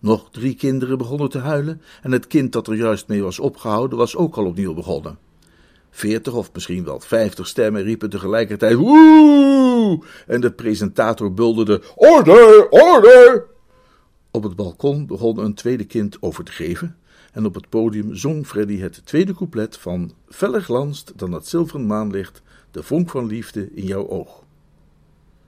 Nog 0.00 0.28
drie 0.30 0.54
kinderen 0.54 0.98
begonnen 0.98 1.28
te 1.28 1.38
huilen 1.38 1.82
en 2.02 2.12
het 2.12 2.26
kind 2.26 2.52
dat 2.52 2.68
er 2.68 2.74
juist 2.74 3.08
mee 3.08 3.22
was 3.22 3.38
opgehouden 3.38 3.98
was 3.98 4.16
ook 4.16 4.36
al 4.36 4.46
opnieuw 4.46 4.74
begonnen. 4.74 5.18
Veertig 5.90 6.34
of 6.34 6.50
misschien 6.52 6.84
wel 6.84 7.00
vijftig 7.00 7.46
stemmen 7.46 7.82
riepen 7.82 8.10
tegelijkertijd 8.10 8.74
woe 8.74 10.02
en 10.26 10.40
de 10.40 10.50
presentator 10.50 11.34
bulderde 11.34 11.82
orde, 11.94 12.66
orde. 12.70 13.44
Op 14.30 14.42
het 14.42 14.56
balkon 14.56 15.06
begon 15.06 15.38
een 15.38 15.54
tweede 15.54 15.84
kind 15.84 16.16
over 16.20 16.44
te 16.44 16.52
geven 16.52 16.96
en 17.36 17.44
op 17.44 17.54
het 17.54 17.68
podium 17.68 18.14
zong 18.14 18.46
Freddy 18.46 18.78
het 18.78 19.06
tweede 19.06 19.34
couplet 19.34 19.78
van 19.78 20.12
Feller 20.28 20.62
glanst 20.62 21.12
dan 21.16 21.32
het 21.32 21.46
zilveren 21.46 21.86
maanlicht, 21.86 22.42
de 22.70 22.82
vonk 22.82 23.10
van 23.10 23.26
liefde 23.26 23.68
in 23.74 23.84
jouw 23.84 24.08
oog. 24.08 24.44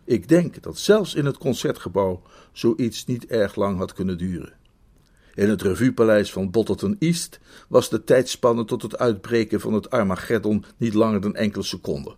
Ik 0.04 0.28
denk 0.28 0.62
dat 0.62 0.78
zelfs 0.78 1.14
in 1.14 1.24
het 1.24 1.38
concertgebouw 1.38 2.22
zoiets 2.52 3.04
niet 3.04 3.26
erg 3.26 3.54
lang 3.54 3.78
had 3.78 3.92
kunnen 3.92 4.18
duren. 4.18 4.52
In 5.34 5.48
het 5.48 5.62
revuepaleis 5.62 6.32
van 6.32 6.50
Bottleton 6.50 6.96
East 6.98 7.40
was 7.68 7.88
de 7.88 8.04
tijdspanne 8.04 8.64
tot 8.64 8.82
het 8.82 8.98
uitbreken 8.98 9.60
van 9.60 9.72
het 9.72 9.90
Armageddon 9.90 10.64
niet 10.76 10.94
langer 10.94 11.20
dan 11.20 11.34
enkele 11.34 11.64
seconden. 11.64 12.16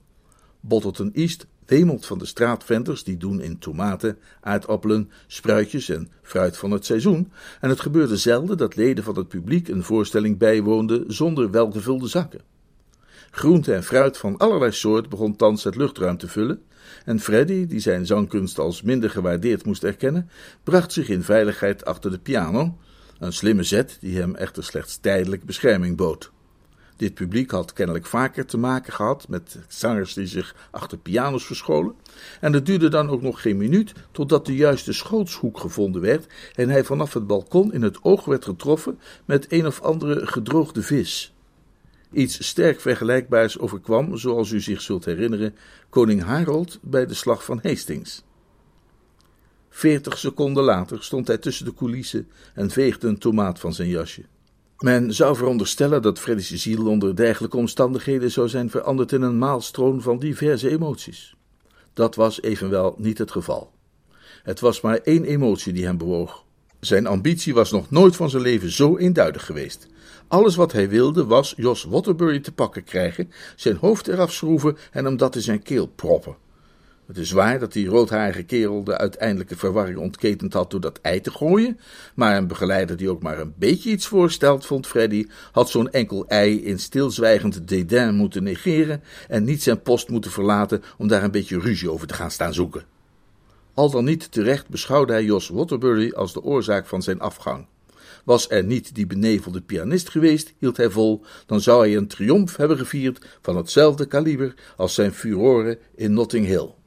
Bottleton 0.60 1.12
East 1.12 1.46
wemelt 1.66 2.06
van 2.06 2.18
de 2.18 2.26
straatventers 2.26 3.04
die 3.04 3.16
doen 3.16 3.40
in 3.40 3.58
tomaten, 3.58 4.18
aardappelen, 4.40 5.10
spruitjes 5.26 5.88
en 5.88 6.10
fruit 6.22 6.56
van 6.56 6.70
het 6.70 6.84
seizoen, 6.84 7.32
en 7.60 7.68
het 7.68 7.80
gebeurde 7.80 8.16
zelden 8.16 8.56
dat 8.56 8.76
leden 8.76 9.04
van 9.04 9.16
het 9.16 9.28
publiek 9.28 9.68
een 9.68 9.82
voorstelling 9.82 10.38
bijwoonden 10.38 11.04
zonder 11.12 11.50
welgevulde 11.50 12.08
zakken. 12.08 12.40
Groente 13.30 13.74
en 13.74 13.84
fruit 13.84 14.18
van 14.18 14.36
allerlei 14.36 14.72
soort 14.72 15.08
begon 15.08 15.36
thans 15.36 15.64
het 15.64 15.76
luchtruim 15.76 16.16
te 16.16 16.28
vullen, 16.28 16.62
en 17.04 17.20
Freddy, 17.20 17.66
die 17.66 17.80
zijn 17.80 18.06
zangkunst 18.06 18.58
als 18.58 18.82
minder 18.82 19.10
gewaardeerd 19.10 19.64
moest 19.64 19.84
erkennen, 19.84 20.30
bracht 20.62 20.92
zich 20.92 21.08
in 21.08 21.22
veiligheid 21.22 21.84
achter 21.84 22.10
de 22.10 22.18
piano, 22.18 22.78
een 23.18 23.32
slimme 23.32 23.62
zet 23.62 23.96
die 24.00 24.18
hem 24.18 24.34
echter 24.34 24.64
slechts 24.64 24.96
tijdelijk 24.96 25.44
bescherming 25.44 25.96
bood. 25.96 26.30
Dit 27.00 27.14
publiek 27.14 27.50
had 27.50 27.72
kennelijk 27.72 28.06
vaker 28.06 28.46
te 28.46 28.58
maken 28.58 28.92
gehad 28.92 29.28
met 29.28 29.58
zangers 29.68 30.14
die 30.14 30.26
zich 30.26 30.68
achter 30.70 30.98
pianos 30.98 31.46
verscholen. 31.46 31.94
En 32.40 32.52
het 32.52 32.66
duurde 32.66 32.88
dan 32.88 33.08
ook 33.08 33.22
nog 33.22 33.42
geen 33.42 33.56
minuut 33.56 33.92
totdat 34.12 34.46
de 34.46 34.54
juiste 34.54 34.92
schootshoek 34.92 35.58
gevonden 35.58 36.02
werd 36.02 36.26
en 36.54 36.68
hij 36.68 36.84
vanaf 36.84 37.14
het 37.14 37.26
balkon 37.26 37.72
in 37.72 37.82
het 37.82 37.98
oog 38.04 38.24
werd 38.24 38.44
getroffen 38.44 38.98
met 39.24 39.52
een 39.52 39.66
of 39.66 39.80
andere 39.80 40.26
gedroogde 40.26 40.82
vis. 40.82 41.34
Iets 42.12 42.46
sterk 42.46 42.80
vergelijkbaars 42.80 43.58
overkwam, 43.58 44.16
zoals 44.16 44.50
u 44.50 44.60
zich 44.60 44.80
zult 44.80 45.04
herinneren, 45.04 45.54
koning 45.90 46.22
Harold 46.22 46.78
bij 46.82 47.06
de 47.06 47.14
slag 47.14 47.44
van 47.44 47.60
Hastings. 47.62 48.24
Veertig 49.68 50.18
seconden 50.18 50.64
later 50.64 51.04
stond 51.04 51.26
hij 51.26 51.38
tussen 51.38 51.64
de 51.64 51.74
coulissen 51.74 52.28
en 52.54 52.70
veegde 52.70 53.08
een 53.08 53.18
tomaat 53.18 53.58
van 53.58 53.74
zijn 53.74 53.88
jasje. 53.88 54.22
Men 54.80 55.14
zou 55.14 55.36
veronderstellen 55.36 56.02
dat 56.02 56.18
Freddy's 56.18 56.50
ziel 56.54 56.86
onder 56.86 57.16
dergelijke 57.16 57.56
omstandigheden 57.56 58.30
zou 58.30 58.48
zijn 58.48 58.70
veranderd 58.70 59.12
in 59.12 59.22
een 59.22 59.38
maalstroom 59.38 60.00
van 60.00 60.18
diverse 60.18 60.70
emoties. 60.70 61.34
Dat 61.94 62.14
was 62.14 62.42
evenwel 62.42 62.94
niet 62.98 63.18
het 63.18 63.30
geval. 63.30 63.72
Het 64.42 64.60
was 64.60 64.80
maar 64.80 64.96
één 64.96 65.24
emotie 65.24 65.72
die 65.72 65.84
hem 65.84 65.98
bewoog. 65.98 66.44
Zijn 66.80 67.06
ambitie 67.06 67.54
was 67.54 67.70
nog 67.70 67.90
nooit 67.90 68.16
van 68.16 68.30
zijn 68.30 68.42
leven 68.42 68.70
zo 68.70 68.96
eenduidig 68.96 69.46
geweest. 69.46 69.86
Alles 70.28 70.56
wat 70.56 70.72
hij 70.72 70.88
wilde 70.88 71.24
was 71.24 71.54
Jos 71.56 71.84
Waterbury 71.84 72.40
te 72.40 72.52
pakken 72.52 72.84
krijgen, 72.84 73.30
zijn 73.56 73.76
hoofd 73.76 74.08
eraf 74.08 74.32
schroeven 74.32 74.76
en 74.90 75.04
hem 75.04 75.16
dat 75.16 75.34
in 75.34 75.42
zijn 75.42 75.62
keel 75.62 75.86
proppen. 75.86 76.36
Het 77.10 77.18
is 77.18 77.30
waar 77.30 77.58
dat 77.58 77.72
die 77.72 77.88
roodharige 77.88 78.42
kerel 78.42 78.84
de 78.84 78.98
uiteindelijke 78.98 79.56
verwarring 79.56 79.98
ontketend 79.98 80.52
had 80.52 80.70
door 80.70 80.80
dat 80.80 80.98
ei 81.02 81.20
te 81.20 81.30
gooien, 81.30 81.78
maar 82.14 82.36
een 82.36 82.46
begeleider 82.46 82.96
die 82.96 83.10
ook 83.10 83.22
maar 83.22 83.38
een 83.38 83.54
beetje 83.56 83.90
iets 83.90 84.06
voorstelt, 84.06 84.66
vond 84.66 84.86
Freddy, 84.86 85.26
had 85.52 85.70
zo'n 85.70 85.90
enkel 85.90 86.26
ei 86.28 86.64
in 86.64 86.78
stilzwijgend 86.78 87.68
dédain 87.68 88.14
moeten 88.14 88.42
negeren 88.42 89.02
en 89.28 89.44
niet 89.44 89.62
zijn 89.62 89.82
post 89.82 90.08
moeten 90.08 90.30
verlaten 90.30 90.82
om 90.98 91.08
daar 91.08 91.22
een 91.22 91.30
beetje 91.30 91.58
ruzie 91.58 91.90
over 91.90 92.06
te 92.06 92.14
gaan 92.14 92.30
staan 92.30 92.54
zoeken. 92.54 92.84
Al 93.74 93.90
dan 93.90 94.04
niet 94.04 94.32
terecht 94.32 94.68
beschouwde 94.68 95.12
hij 95.12 95.24
Jos 95.24 95.48
Waterbury 95.48 96.12
als 96.12 96.32
de 96.32 96.42
oorzaak 96.42 96.86
van 96.86 97.02
zijn 97.02 97.20
afgang. 97.20 97.66
Was 98.24 98.50
er 98.50 98.64
niet 98.64 98.94
die 98.94 99.06
benevelde 99.06 99.60
pianist 99.60 100.08
geweest, 100.08 100.52
hield 100.58 100.76
hij 100.76 100.90
vol, 100.90 101.24
dan 101.46 101.60
zou 101.60 101.80
hij 101.86 101.96
een 101.96 102.08
triomf 102.08 102.56
hebben 102.56 102.78
gevierd 102.78 103.26
van 103.42 103.56
hetzelfde 103.56 104.06
kaliber 104.06 104.54
als 104.76 104.94
zijn 104.94 105.12
furoren 105.12 105.78
in 105.94 106.12
Notting 106.12 106.46
Hill. 106.46 106.78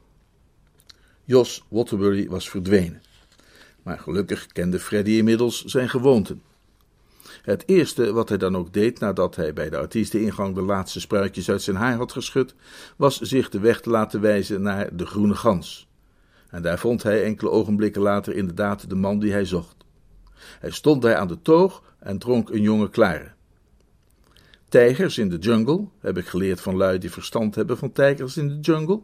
Jos 1.24 1.64
Waterbury 1.68 2.28
was 2.28 2.50
verdwenen. 2.50 3.02
Maar 3.82 3.98
gelukkig 3.98 4.46
kende 4.46 4.80
Freddy 4.80 5.10
inmiddels 5.10 5.64
zijn 5.64 5.88
gewoonten. 5.88 6.42
Het 7.42 7.62
eerste 7.66 8.12
wat 8.12 8.28
hij 8.28 8.38
dan 8.38 8.56
ook 8.56 8.72
deed 8.72 9.00
nadat 9.00 9.36
hij 9.36 9.52
bij 9.52 9.70
de 9.70 9.76
artiesteningang 9.76 10.54
de 10.54 10.62
laatste 10.62 11.00
spruitjes 11.00 11.50
uit 11.50 11.62
zijn 11.62 11.76
haar 11.76 11.96
had 11.96 12.12
geschud, 12.12 12.54
was 12.96 13.20
zich 13.20 13.48
de 13.48 13.58
weg 13.58 13.80
te 13.80 13.90
laten 13.90 14.20
wijzen 14.20 14.62
naar 14.62 14.96
de 14.96 15.06
Groene 15.06 15.34
Gans. 15.34 15.88
En 16.50 16.62
daar 16.62 16.78
vond 16.78 17.02
hij 17.02 17.24
enkele 17.24 17.50
ogenblikken 17.50 18.02
later 18.02 18.34
inderdaad 18.34 18.88
de 18.88 18.94
man 18.94 19.18
die 19.18 19.32
hij 19.32 19.44
zocht. 19.44 19.76
Hij 20.60 20.70
stond 20.70 21.02
daar 21.02 21.16
aan 21.16 21.28
de 21.28 21.42
toog 21.42 21.82
en 21.98 22.18
dronk 22.18 22.50
een 22.50 22.62
jonge 22.62 22.90
klare. 22.90 23.32
Tijgers 24.68 25.18
in 25.18 25.28
de 25.28 25.38
jungle, 25.38 25.88
heb 26.00 26.18
ik 26.18 26.26
geleerd 26.26 26.60
van 26.60 26.76
lui 26.76 26.98
die 26.98 27.10
verstand 27.10 27.54
hebben 27.54 27.78
van 27.78 27.92
tijgers 27.92 28.36
in 28.36 28.48
de 28.48 28.60
jungle, 28.60 29.00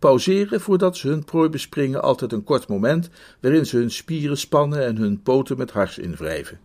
pauzeren 0.00 0.60
voordat 0.60 0.96
ze 0.96 1.08
hun 1.08 1.24
prooi 1.24 1.48
bespringen 1.48 2.02
altijd 2.02 2.32
een 2.32 2.44
kort 2.44 2.68
moment 2.68 3.10
waarin 3.40 3.66
ze 3.66 3.76
hun 3.76 3.90
spieren 3.90 4.38
spannen 4.38 4.84
en 4.84 4.96
hun 4.96 5.22
poten 5.22 5.58
met 5.58 5.70
hars 5.70 5.98
invrijven. 5.98 6.58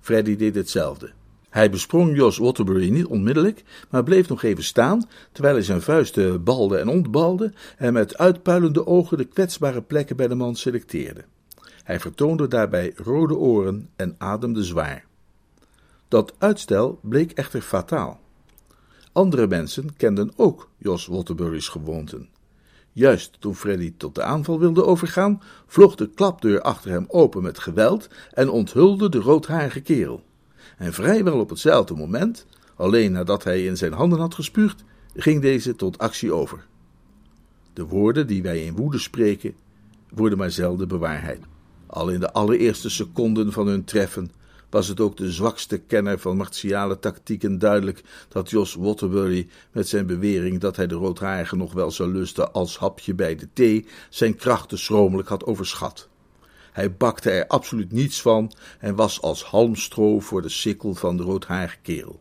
Freddy 0.00 0.36
deed 0.36 0.54
hetzelfde. 0.54 1.10
Hij 1.50 1.70
besprong 1.70 2.16
Jos 2.16 2.38
Waterbury 2.38 2.90
niet 2.90 3.06
onmiddellijk, 3.06 3.64
maar 3.90 4.02
bleef 4.02 4.28
nog 4.28 4.42
even 4.42 4.64
staan, 4.64 5.08
terwijl 5.32 5.54
hij 5.54 5.64
zijn 5.64 5.82
vuisten 5.82 6.44
balde 6.44 6.78
en 6.78 6.88
ontbalde 6.88 7.52
en 7.76 7.92
met 7.92 8.18
uitpuilende 8.18 8.86
ogen 8.86 9.18
de 9.18 9.24
kwetsbare 9.24 9.82
plekken 9.82 10.16
bij 10.16 10.28
de 10.28 10.34
man 10.34 10.56
selecteerde. 10.56 11.24
Hij 11.82 12.00
vertoonde 12.00 12.48
daarbij 12.48 12.92
rode 12.96 13.36
oren 13.36 13.88
en 13.96 14.14
ademde 14.18 14.64
zwaar. 14.64 15.04
Dat 16.08 16.34
uitstel 16.38 16.98
bleek 17.02 17.32
echter 17.32 17.60
fataal. 17.60 18.20
Andere 19.12 19.46
mensen 19.46 19.96
kenden 19.96 20.32
ook 20.36 20.68
Jos 20.78 21.06
Waterbury's 21.06 21.68
gewoonten. 21.68 22.28
Juist 22.92 23.36
toen 23.40 23.54
Freddy 23.54 23.94
tot 23.96 24.14
de 24.14 24.22
aanval 24.22 24.58
wilde 24.58 24.84
overgaan, 24.84 25.42
vloog 25.66 25.94
de 25.94 26.10
klapdeur 26.10 26.60
achter 26.60 26.90
hem 26.90 27.04
open 27.08 27.42
met 27.42 27.58
geweld 27.58 28.08
en 28.32 28.48
onthulde 28.48 29.08
de 29.08 29.18
roodharige 29.18 29.80
kerel. 29.80 30.24
En 30.76 30.92
vrijwel 30.92 31.38
op 31.38 31.48
hetzelfde 31.48 31.94
moment, 31.94 32.46
alleen 32.76 33.12
nadat 33.12 33.44
hij 33.44 33.64
in 33.64 33.76
zijn 33.76 33.92
handen 33.92 34.18
had 34.18 34.34
gespuugd, 34.34 34.84
ging 35.14 35.42
deze 35.42 35.76
tot 35.76 35.98
actie 35.98 36.32
over. 36.32 36.66
De 37.72 37.84
woorden 37.84 38.26
die 38.26 38.42
wij 38.42 38.64
in 38.64 38.76
woede 38.76 38.98
spreken, 38.98 39.54
worden 40.14 40.38
maar 40.38 40.50
zelden 40.50 40.88
bewaarheid. 40.88 41.40
Al 41.86 42.08
in 42.08 42.20
de 42.20 42.32
allereerste 42.32 42.90
seconden 42.90 43.52
van 43.52 43.66
hun 43.66 43.84
treffen 43.84 44.30
was 44.70 44.88
het 44.88 45.00
ook 45.00 45.16
de 45.16 45.30
zwakste 45.30 45.78
kenner 45.78 46.18
van 46.18 46.36
martiale 46.36 46.98
tactieken 46.98 47.58
duidelijk 47.58 48.02
dat 48.28 48.50
Jos 48.50 48.74
Waterbury 48.74 49.48
met 49.72 49.88
zijn 49.88 50.06
bewering 50.06 50.60
dat 50.60 50.76
hij 50.76 50.86
de 50.86 50.94
roodharige 50.94 51.56
nog 51.56 51.72
wel 51.72 51.90
zou 51.90 52.12
lusten 52.12 52.52
als 52.52 52.78
hapje 52.78 53.14
bij 53.14 53.36
de 53.36 53.48
thee 53.52 53.86
zijn 54.10 54.36
krachten 54.36 54.78
schromelijk 54.78 55.28
had 55.28 55.44
overschat. 55.44 56.08
Hij 56.72 56.94
bakte 56.96 57.30
er 57.30 57.46
absoluut 57.46 57.92
niets 57.92 58.22
van 58.22 58.52
en 58.78 58.94
was 58.94 59.22
als 59.22 59.44
halmstro 59.44 60.20
voor 60.20 60.42
de 60.42 60.48
sikkel 60.48 60.94
van 60.94 61.16
de 61.16 61.22
roodharige 61.22 61.78
kerel. 61.82 62.20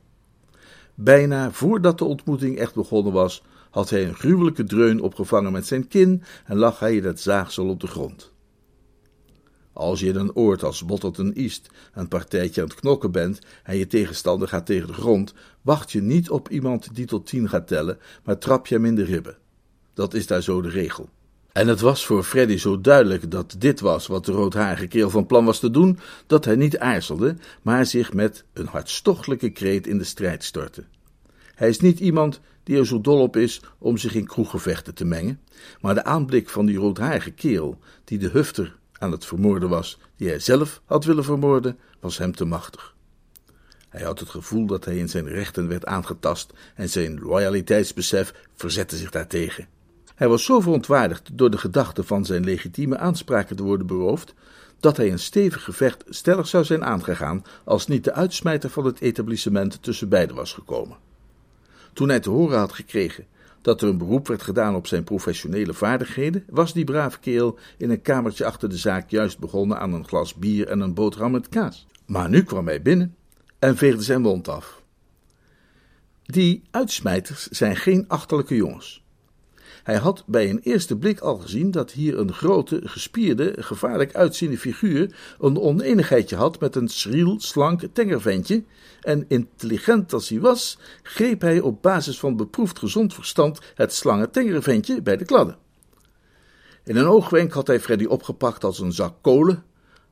Bijna 0.96 1.52
voordat 1.52 1.98
de 1.98 2.06
ontmoeting 2.06 2.58
echt 2.58 2.76
begonnen 2.76 3.14
was, 3.14 3.44
had 3.70 3.90
hij 3.90 4.08
een 4.08 4.16
gruwelijke 4.16 4.64
dreun 4.64 5.02
opgevangen 5.02 5.52
met 5.52 5.68
zijn 5.68 5.88
kin 5.88 6.24
en 6.46 6.58
lag 6.58 6.80
hij 6.80 6.96
het 6.96 7.22
zaagsel 7.22 7.68
op 7.68 7.80
de 7.80 7.88
grond. 7.88 8.32
Als 9.80 10.00
je 10.00 10.08
in 10.08 10.16
een 10.16 10.36
oord 10.36 10.64
als 10.64 10.86
Bottleton 10.86 11.34
East 11.34 11.70
een 11.94 12.08
partijtje 12.08 12.62
aan 12.62 12.68
het 12.68 12.80
knokken 12.80 13.12
bent 13.12 13.40
en 13.64 13.78
je 13.78 13.88
tegenstander 13.88 14.48
gaat 14.48 14.66
tegen 14.66 14.88
de 14.88 14.94
grond, 14.94 15.34
wacht 15.62 15.92
je 15.92 16.02
niet 16.02 16.30
op 16.30 16.50
iemand 16.50 16.96
die 16.96 17.06
tot 17.06 17.26
tien 17.26 17.50
gaat 17.50 17.68
tellen, 17.68 17.98
maar 18.24 18.38
trap 18.38 18.68
je 18.68 18.76
hem 18.76 18.86
in 18.86 18.96
de 18.96 19.04
ribben. 19.04 19.38
Dat 19.94 20.14
is 20.14 20.28
daar 20.28 20.42
zo 20.42 20.62
de 20.62 20.70
regel. 20.70 21.10
En 21.52 21.68
het 21.68 21.80
was 21.80 22.06
voor 22.06 22.24
Freddy 22.24 22.58
zo 22.58 22.82
duidelijk 22.82 23.32
dat 23.32 23.56
dit 23.58 23.80
was 23.80 24.08
wat 24.08 24.26
de 24.26 24.32
roodharige 24.32 24.88
kerel 24.88 25.10
van 25.10 25.26
plan 25.26 25.46
was 25.46 25.60
te 25.60 25.72
doen, 25.72 26.00
dat 26.28 26.46
hij 26.46 26.56
niet 26.56 26.78
aarzelde, 26.78 27.36
maar 27.62 27.86
zich 27.86 28.14
met 28.14 28.44
een 28.54 28.68
hartstochtelijke 28.68 29.50
kreet 29.50 29.88
in 29.88 29.98
de 29.98 30.04
strijd 30.04 30.44
stortte. 30.44 30.84
Hij 31.56 31.70
is 31.70 31.80
niet 31.80 32.00
iemand 32.00 32.40
die 32.64 32.78
er 32.78 32.86
zo 32.86 33.02
dol 33.02 33.22
op 33.22 33.36
is 33.36 33.62
om 33.78 33.98
zich 33.98 34.16
in 34.16 34.26
kroeggevechten 34.26 34.94
te 34.96 35.06
mengen, 35.06 35.40
maar 35.82 35.94
de 35.94 36.04
aanblik 36.04 36.50
van 36.50 36.66
die 36.66 36.78
roodharige 36.78 37.32
kerel, 37.32 37.80
die 38.04 38.18
de 38.18 38.30
hufter 38.30 38.78
aan 39.00 39.12
het 39.12 39.26
vermoorden 39.26 39.70
was, 39.70 40.00
die 40.16 40.28
hij 40.28 40.40
zelf 40.40 40.82
had 40.86 41.06
willen 41.06 41.24
vermoorden, 41.24 41.78
was 42.00 42.18
hem 42.18 42.36
te 42.36 42.46
machtig. 42.46 42.96
Hij 43.90 44.04
had 44.04 44.20
het 44.20 44.30
gevoel 44.30 44.66
dat 44.66 44.86
hij 44.86 44.98
in 44.98 45.10
zijn 45.10 45.28
rechten 45.28 45.68
werd 45.68 45.86
aangetast 45.86 46.54
en 46.76 46.90
zijn 46.90 47.20
loyaliteitsbesef 47.20 48.34
verzette 48.56 48.98
zich 48.98 49.12
daartegen. 49.12 49.68
Hij 50.16 50.28
was 50.28 50.44
zo 50.44 50.60
verontwaardigd 50.60 51.30
door 51.34 51.52
de 51.52 51.58
gedachte 51.58 52.04
van 52.04 52.26
zijn 52.26 52.44
legitieme 52.44 52.98
aanspraken 52.98 53.56
te 53.56 53.64
worden 53.64 53.88
beroofd, 53.88 54.34
dat 54.80 54.98
hij 54.98 55.12
een 55.12 55.20
stevig 55.20 55.64
gevecht 55.64 56.04
stellig 56.10 56.48
zou 56.48 56.64
zijn 56.64 56.86
aangegaan 56.86 57.44
als 57.64 57.88
niet 57.88 58.04
de 58.04 58.14
uitsmijter 58.14 58.70
van 58.70 58.86
het 58.86 59.00
etablissement 59.00 59.84
tussen 59.84 60.10
beiden 60.10 60.36
was 60.36 60.54
gekomen. 60.54 60.98
Toen 61.94 62.10
hij 62.10 62.20
te 62.20 62.30
horen 62.30 62.58
had 62.58 62.74
gekregen 62.74 63.26
dat 63.62 63.82
er 63.82 63.88
een 63.88 63.98
beroep 63.98 64.28
werd 64.28 64.42
gedaan 64.42 64.76
op 64.76 64.88
zijn 64.88 65.04
professionele 65.04 65.74
vaardigheden, 65.74 66.44
was 66.50 66.74
die 66.74 66.84
brave 66.84 67.20
kerel 67.20 67.58
in 67.78 67.90
een 67.90 68.02
kamertje 68.02 68.46
achter 68.46 68.70
de 68.70 68.78
zaak 68.78 69.10
juist 69.10 69.40
begonnen 69.40 69.80
aan 69.80 69.94
een 69.94 70.08
glas 70.08 70.34
bier 70.34 70.68
en 70.68 70.80
een 70.80 70.94
boterham 70.94 71.32
met 71.32 71.50
kaas. 71.50 71.88
Maar 72.06 72.30
nu 72.30 72.44
kwam 72.44 72.68
hij 72.68 72.82
binnen 72.82 73.16
en 73.60 73.78
veegde 73.78 74.04
zijn 74.04 74.22
mond 74.22 74.48
af. 74.48 74.82
Die 76.24 76.62
uitsmijters 76.72 77.48
zijn 77.48 77.76
geen 77.76 78.06
achterlijke 78.08 78.56
jongens. 78.56 79.04
Hij 79.90 79.98
had 79.98 80.24
bij 80.26 80.50
een 80.50 80.60
eerste 80.60 80.98
blik 80.98 81.20
al 81.20 81.38
gezien 81.38 81.72
dat 81.72 81.92
hier 81.92 82.20
een 82.20 82.34
grote, 82.34 82.82
gespierde, 82.84 83.56
gevaarlijk 83.60 84.16
uitziende 84.16 84.58
figuur 84.58 85.16
een 85.40 85.60
oneenigheidje 85.60 86.36
had 86.36 86.60
met 86.60 86.76
een 86.76 86.88
schriel, 86.88 87.40
slank 87.40 87.82
tengerventje, 87.94 88.64
en 89.02 89.26
intelligent 89.28 90.14
als 90.14 90.30
hij 90.30 90.40
was, 90.40 90.78
greep 91.04 91.42
hij 91.42 91.60
op 91.60 91.82
basis 91.82 92.20
van 92.20 92.36
beproefd 92.36 92.80
gezond 92.80 93.14
verstand 93.14 93.60
het 93.76 93.94
slangen 93.94 94.32
tengerventje 94.32 95.02
bij 95.02 95.18
de 95.18 95.26
kladden. 95.26 95.58
In 96.84 96.96
een 96.96 97.08
oogwenk 97.08 97.54
had 97.54 97.68
hij 97.68 97.80
Freddy 97.80 98.06
opgepakt 98.06 98.64
als 98.64 98.80
een 98.80 98.94
zak 98.94 99.14
kolen, 99.22 99.64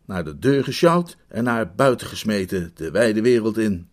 naar 0.05 0.23
de 0.23 0.39
deur 0.39 0.63
gesjouwd 0.63 1.17
en 1.27 1.43
naar 1.43 1.75
buiten 1.75 2.07
gesmeten, 2.07 2.71
de 2.75 2.91
wijde 2.91 3.21
wereld 3.21 3.57
in. 3.57 3.87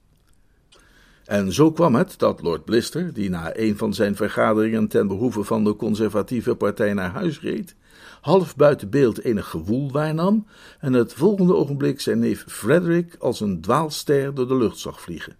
En 1.24 1.52
zo 1.52 1.72
kwam 1.72 1.94
het 1.94 2.18
dat 2.18 2.42
Lord 2.42 2.64
Blister, 2.64 3.12
die 3.12 3.30
na 3.30 3.56
een 3.56 3.76
van 3.76 3.94
zijn 3.94 4.16
vergaderingen 4.16 4.88
ten 4.88 5.06
behoeve 5.06 5.44
van 5.44 5.64
de 5.64 5.76
conservatieve 5.76 6.54
partij 6.54 6.92
naar 6.92 7.10
huis 7.10 7.40
reed, 7.40 7.74
half 8.20 8.56
buiten 8.56 8.90
beeld 8.90 9.24
enig 9.24 9.48
gewoel 9.48 9.92
waarnam 9.92 10.46
en 10.80 10.92
het 10.92 11.12
volgende 11.12 11.54
ogenblik 11.54 12.00
zijn 12.00 12.18
neef 12.18 12.44
Frederick 12.48 13.16
als 13.18 13.40
een 13.40 13.60
dwaalster 13.60 14.34
door 14.34 14.48
de 14.48 14.56
lucht 14.56 14.78
zag 14.78 15.00
vliegen. 15.00 15.36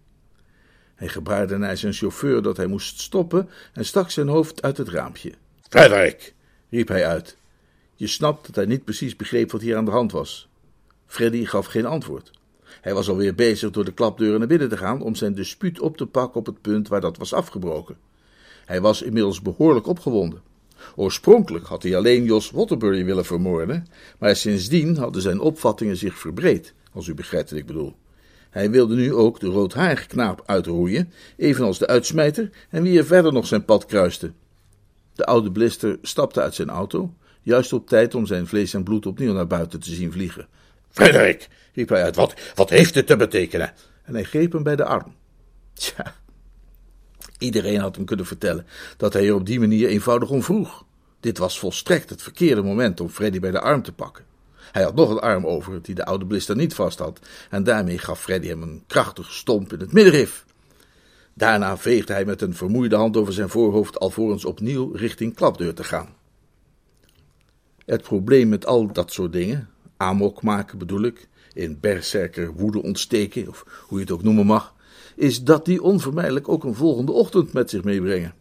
Hij 0.94 1.08
gebaarde 1.08 1.56
naar 1.56 1.76
zijn 1.76 1.92
chauffeur 1.92 2.42
dat 2.42 2.56
hij 2.56 2.66
moest 2.66 3.00
stoppen 3.00 3.48
en 3.72 3.84
stak 3.84 4.10
zijn 4.10 4.28
hoofd 4.28 4.62
uit 4.62 4.76
het 4.76 4.88
raampje. 4.88 5.32
Frederick, 5.68 6.34
riep 6.70 6.88
hij 6.88 7.06
uit. 7.06 7.36
Je 7.94 8.06
snapt 8.06 8.46
dat 8.46 8.54
hij 8.54 8.66
niet 8.66 8.84
precies 8.84 9.16
begreep 9.16 9.50
wat 9.50 9.60
hier 9.60 9.76
aan 9.76 9.84
de 9.84 9.90
hand 9.90 10.12
was. 10.12 10.48
Freddy 11.06 11.44
gaf 11.44 11.66
geen 11.66 11.86
antwoord. 11.86 12.30
Hij 12.80 12.94
was 12.94 13.08
alweer 13.08 13.34
bezig 13.34 13.70
door 13.70 13.84
de 13.84 13.92
klapdeuren 13.92 14.38
naar 14.38 14.48
binnen 14.48 14.68
te 14.68 14.76
gaan 14.76 15.02
om 15.02 15.14
zijn 15.14 15.34
dispuut 15.34 15.80
op 15.80 15.96
te 15.96 16.06
pakken 16.06 16.40
op 16.40 16.46
het 16.46 16.60
punt 16.60 16.88
waar 16.88 17.00
dat 17.00 17.16
was 17.16 17.32
afgebroken. 17.32 17.96
Hij 18.64 18.80
was 18.80 19.02
inmiddels 19.02 19.42
behoorlijk 19.42 19.86
opgewonden. 19.86 20.42
Oorspronkelijk 20.96 21.66
had 21.66 21.82
hij 21.82 21.96
alleen 21.96 22.24
Jos 22.24 22.50
Waterbury 22.50 23.04
willen 23.04 23.24
vermoorden, 23.24 23.86
maar 24.18 24.36
sindsdien 24.36 24.96
hadden 24.96 25.22
zijn 25.22 25.40
opvattingen 25.40 25.96
zich 25.96 26.18
verbreed, 26.18 26.74
als 26.92 27.06
u 27.06 27.14
begrijpt 27.14 27.50
wat 27.50 27.58
ik 27.58 27.66
bedoel. 27.66 27.94
Hij 28.50 28.70
wilde 28.70 28.94
nu 28.94 29.14
ook 29.14 29.40
de 29.40 29.46
roodharige 29.46 30.06
knaap 30.06 30.42
uitroeien, 30.46 31.12
evenals 31.36 31.78
de 31.78 31.86
uitsmijter 31.86 32.50
en 32.70 32.82
wie 32.82 32.98
er 32.98 33.06
verder 33.06 33.32
nog 33.32 33.46
zijn 33.46 33.64
pad 33.64 33.86
kruiste. 33.86 34.32
De 35.14 35.24
oude 35.24 35.52
blister 35.52 35.98
stapte 36.02 36.40
uit 36.40 36.54
zijn 36.54 36.68
auto, 36.68 37.14
juist 37.42 37.72
op 37.72 37.88
tijd 37.88 38.14
om 38.14 38.26
zijn 38.26 38.46
vlees 38.46 38.74
en 38.74 38.82
bloed 38.82 39.06
opnieuw 39.06 39.32
naar 39.32 39.46
buiten 39.46 39.80
te 39.80 39.94
zien 39.94 40.12
vliegen. 40.12 40.46
Frederik, 40.94 41.48
riep 41.72 41.88
hij 41.88 42.02
uit, 42.02 42.16
wat, 42.16 42.34
wat 42.54 42.70
heeft 42.70 42.94
dit 42.94 43.06
te 43.06 43.16
betekenen? 43.16 43.72
En 44.02 44.14
hij 44.14 44.24
greep 44.24 44.52
hem 44.52 44.62
bij 44.62 44.76
de 44.76 44.84
arm. 44.84 45.14
Tja, 45.72 46.14
iedereen 47.38 47.80
had 47.80 47.96
hem 47.96 48.04
kunnen 48.04 48.26
vertellen 48.26 48.66
dat 48.96 49.12
hij 49.12 49.26
er 49.26 49.34
op 49.34 49.46
die 49.46 49.60
manier 49.60 49.88
eenvoudig 49.88 50.30
om 50.30 50.42
vroeg. 50.42 50.84
Dit 51.20 51.38
was 51.38 51.58
volstrekt 51.58 52.10
het 52.10 52.22
verkeerde 52.22 52.62
moment 52.62 53.00
om 53.00 53.08
Freddy 53.08 53.40
bij 53.40 53.50
de 53.50 53.60
arm 53.60 53.82
te 53.82 53.92
pakken. 53.92 54.24
Hij 54.72 54.82
had 54.82 54.94
nog 54.94 55.10
een 55.10 55.18
arm 55.18 55.46
over 55.46 55.82
die 55.82 55.94
de 55.94 56.04
oude 56.04 56.26
blister 56.26 56.56
niet 56.56 56.74
vast 56.74 56.98
had, 56.98 57.20
en 57.50 57.64
daarmee 57.64 57.98
gaf 57.98 58.20
Freddy 58.20 58.48
hem 58.48 58.62
een 58.62 58.84
krachtige 58.86 59.32
stomp 59.32 59.72
in 59.72 59.80
het 59.80 59.92
middenrif. 59.92 60.44
Daarna 61.34 61.76
veegde 61.76 62.12
hij 62.12 62.24
met 62.24 62.42
een 62.42 62.54
vermoeide 62.54 62.96
hand 62.96 63.16
over 63.16 63.32
zijn 63.32 63.48
voorhoofd 63.48 63.98
alvorens 63.98 64.44
opnieuw 64.44 64.92
richting 64.92 65.34
klapdeur 65.34 65.74
te 65.74 65.84
gaan. 65.84 66.14
Het 67.84 68.02
probleem 68.02 68.48
met 68.48 68.66
al 68.66 68.92
dat 68.92 69.12
soort 69.12 69.32
dingen, 69.32 69.68
amok 69.96 70.42
maken 70.42 70.78
bedoel 70.78 71.02
ik, 71.02 71.28
in 71.54 71.78
berserker 71.80 72.52
woede 72.52 72.82
ontsteken, 72.82 73.48
of 73.48 73.84
hoe 73.86 73.98
je 73.98 74.04
het 74.04 74.12
ook 74.12 74.22
noemen 74.22 74.46
mag, 74.46 74.74
is 75.16 75.42
dat 75.44 75.64
die 75.64 75.82
onvermijdelijk 75.82 76.48
ook 76.48 76.64
een 76.64 76.74
volgende 76.74 77.12
ochtend 77.12 77.52
met 77.52 77.70
zich 77.70 77.84
meebrengen. 77.84 78.34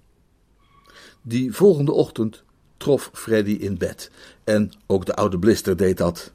Die 1.22 1.54
volgende 1.54 1.92
ochtend 1.92 2.44
trof 2.78 3.10
Freddy 3.14 3.52
in 3.52 3.78
bed, 3.78 4.12
en 4.44 4.72
ook 4.88 5.06
de 5.06 5.16
oude 5.16 5.40
Blister 5.40 5.78
deed 5.78 5.98
dat. 5.98 6.34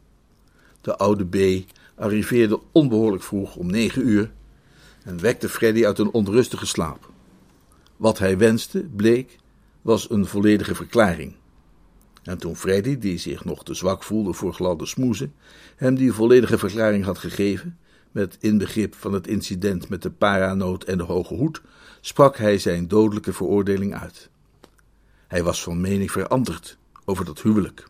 De 0.80 0.96
oude 0.96 1.26
B 1.26 1.64
arriveerde 1.94 2.60
onbehoorlijk 2.72 3.22
vroeg 3.22 3.56
om 3.56 3.70
negen 3.70 4.08
uur 4.08 4.30
en 5.04 5.20
wekte 5.20 5.48
Freddy 5.48 5.86
uit 5.86 5.98
een 5.98 6.10
onrustige 6.10 6.66
slaap. 6.66 7.10
Wat 7.96 8.18
hij 8.18 8.38
wenste, 8.38 8.80
bleek, 8.96 9.38
was 9.82 10.10
een 10.10 10.26
volledige 10.26 10.74
verklaring. 10.74 11.34
En 12.28 12.38
toen 12.38 12.56
Freddy, 12.56 12.98
die 12.98 13.18
zich 13.18 13.44
nog 13.44 13.64
te 13.64 13.74
zwak 13.74 14.02
voelde 14.02 14.32
voor 14.32 14.54
gladde 14.54 14.86
smoezen, 14.86 15.34
hem 15.76 15.94
die 15.94 16.12
volledige 16.12 16.58
verklaring 16.58 17.04
had 17.04 17.18
gegeven, 17.18 17.78
met 18.10 18.36
inbegrip 18.40 18.94
van 18.94 19.12
het 19.12 19.26
incident 19.26 19.88
met 19.88 20.02
de 20.02 20.10
paranoot 20.10 20.84
en 20.84 20.98
de 20.98 21.04
hoge 21.04 21.34
hoed, 21.34 21.62
sprak 22.00 22.36
hij 22.36 22.58
zijn 22.58 22.88
dodelijke 22.88 23.32
veroordeling 23.32 23.94
uit. 23.94 24.30
Hij 25.26 25.42
was 25.42 25.62
van 25.62 25.80
mening 25.80 26.10
veranderd 26.10 26.78
over 27.04 27.24
dat 27.24 27.42
huwelijk. 27.42 27.88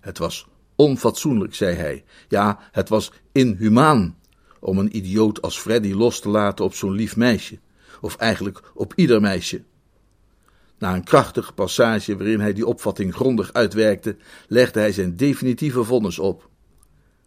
Het 0.00 0.18
was 0.18 0.48
onfatsoenlijk, 0.76 1.54
zei 1.54 1.76
hij. 1.76 2.04
Ja, 2.28 2.58
het 2.72 2.88
was 2.88 3.12
inhumaan 3.32 4.16
om 4.60 4.78
een 4.78 4.96
idioot 4.96 5.42
als 5.42 5.58
Freddy 5.58 5.92
los 5.92 6.20
te 6.20 6.28
laten 6.28 6.64
op 6.64 6.74
zo'n 6.74 6.92
lief 6.92 7.16
meisje, 7.16 7.58
of 8.00 8.16
eigenlijk 8.16 8.70
op 8.74 8.92
ieder 8.96 9.20
meisje. 9.20 9.62
Na 10.80 10.94
een 10.94 11.04
krachtige 11.04 11.52
passage 11.52 12.16
waarin 12.16 12.40
hij 12.40 12.52
die 12.52 12.66
opvatting 12.66 13.14
grondig 13.14 13.52
uitwerkte, 13.52 14.16
legde 14.48 14.80
hij 14.80 14.92
zijn 14.92 15.16
definitieve 15.16 15.84
vonnis 15.84 16.18
op. 16.18 16.48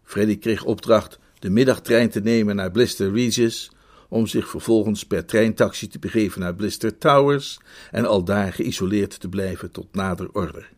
Freddy 0.04 0.38
kreeg 0.38 0.64
opdracht 0.64 1.20
de 1.40 1.50
middagtrein 1.50 2.10
te 2.10 2.20
nemen 2.20 2.56
naar 2.56 2.72
Blister 2.72 3.14
Regis, 3.14 3.72
om 4.10 4.28
zich 4.28 4.50
vervolgens 4.50 5.06
per 5.06 5.26
treintaxi 5.26 5.88
te 5.88 6.00
begeven 6.00 6.42
naar 6.42 6.56
Blister 6.56 6.98
Towers 6.98 7.60
en 7.92 8.06
al 8.06 8.24
daar 8.24 8.54
geïsoleerd 8.54 9.20
te 9.20 9.30
blijven 9.30 9.72
tot 9.72 9.88
nader 9.92 10.30
order. 10.32 10.72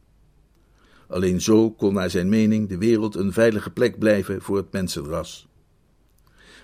Alleen 1.07 1.41
zo 1.41 1.71
kon 1.71 1.93
naar 1.93 2.09
zijn 2.09 2.29
mening 2.29 2.69
de 2.69 2.77
wereld 2.77 3.15
een 3.15 3.33
veilige 3.33 3.69
plek 3.69 3.99
blijven 3.99 4.41
voor 4.41 4.57
het 4.57 4.71
mensenras. 4.71 5.47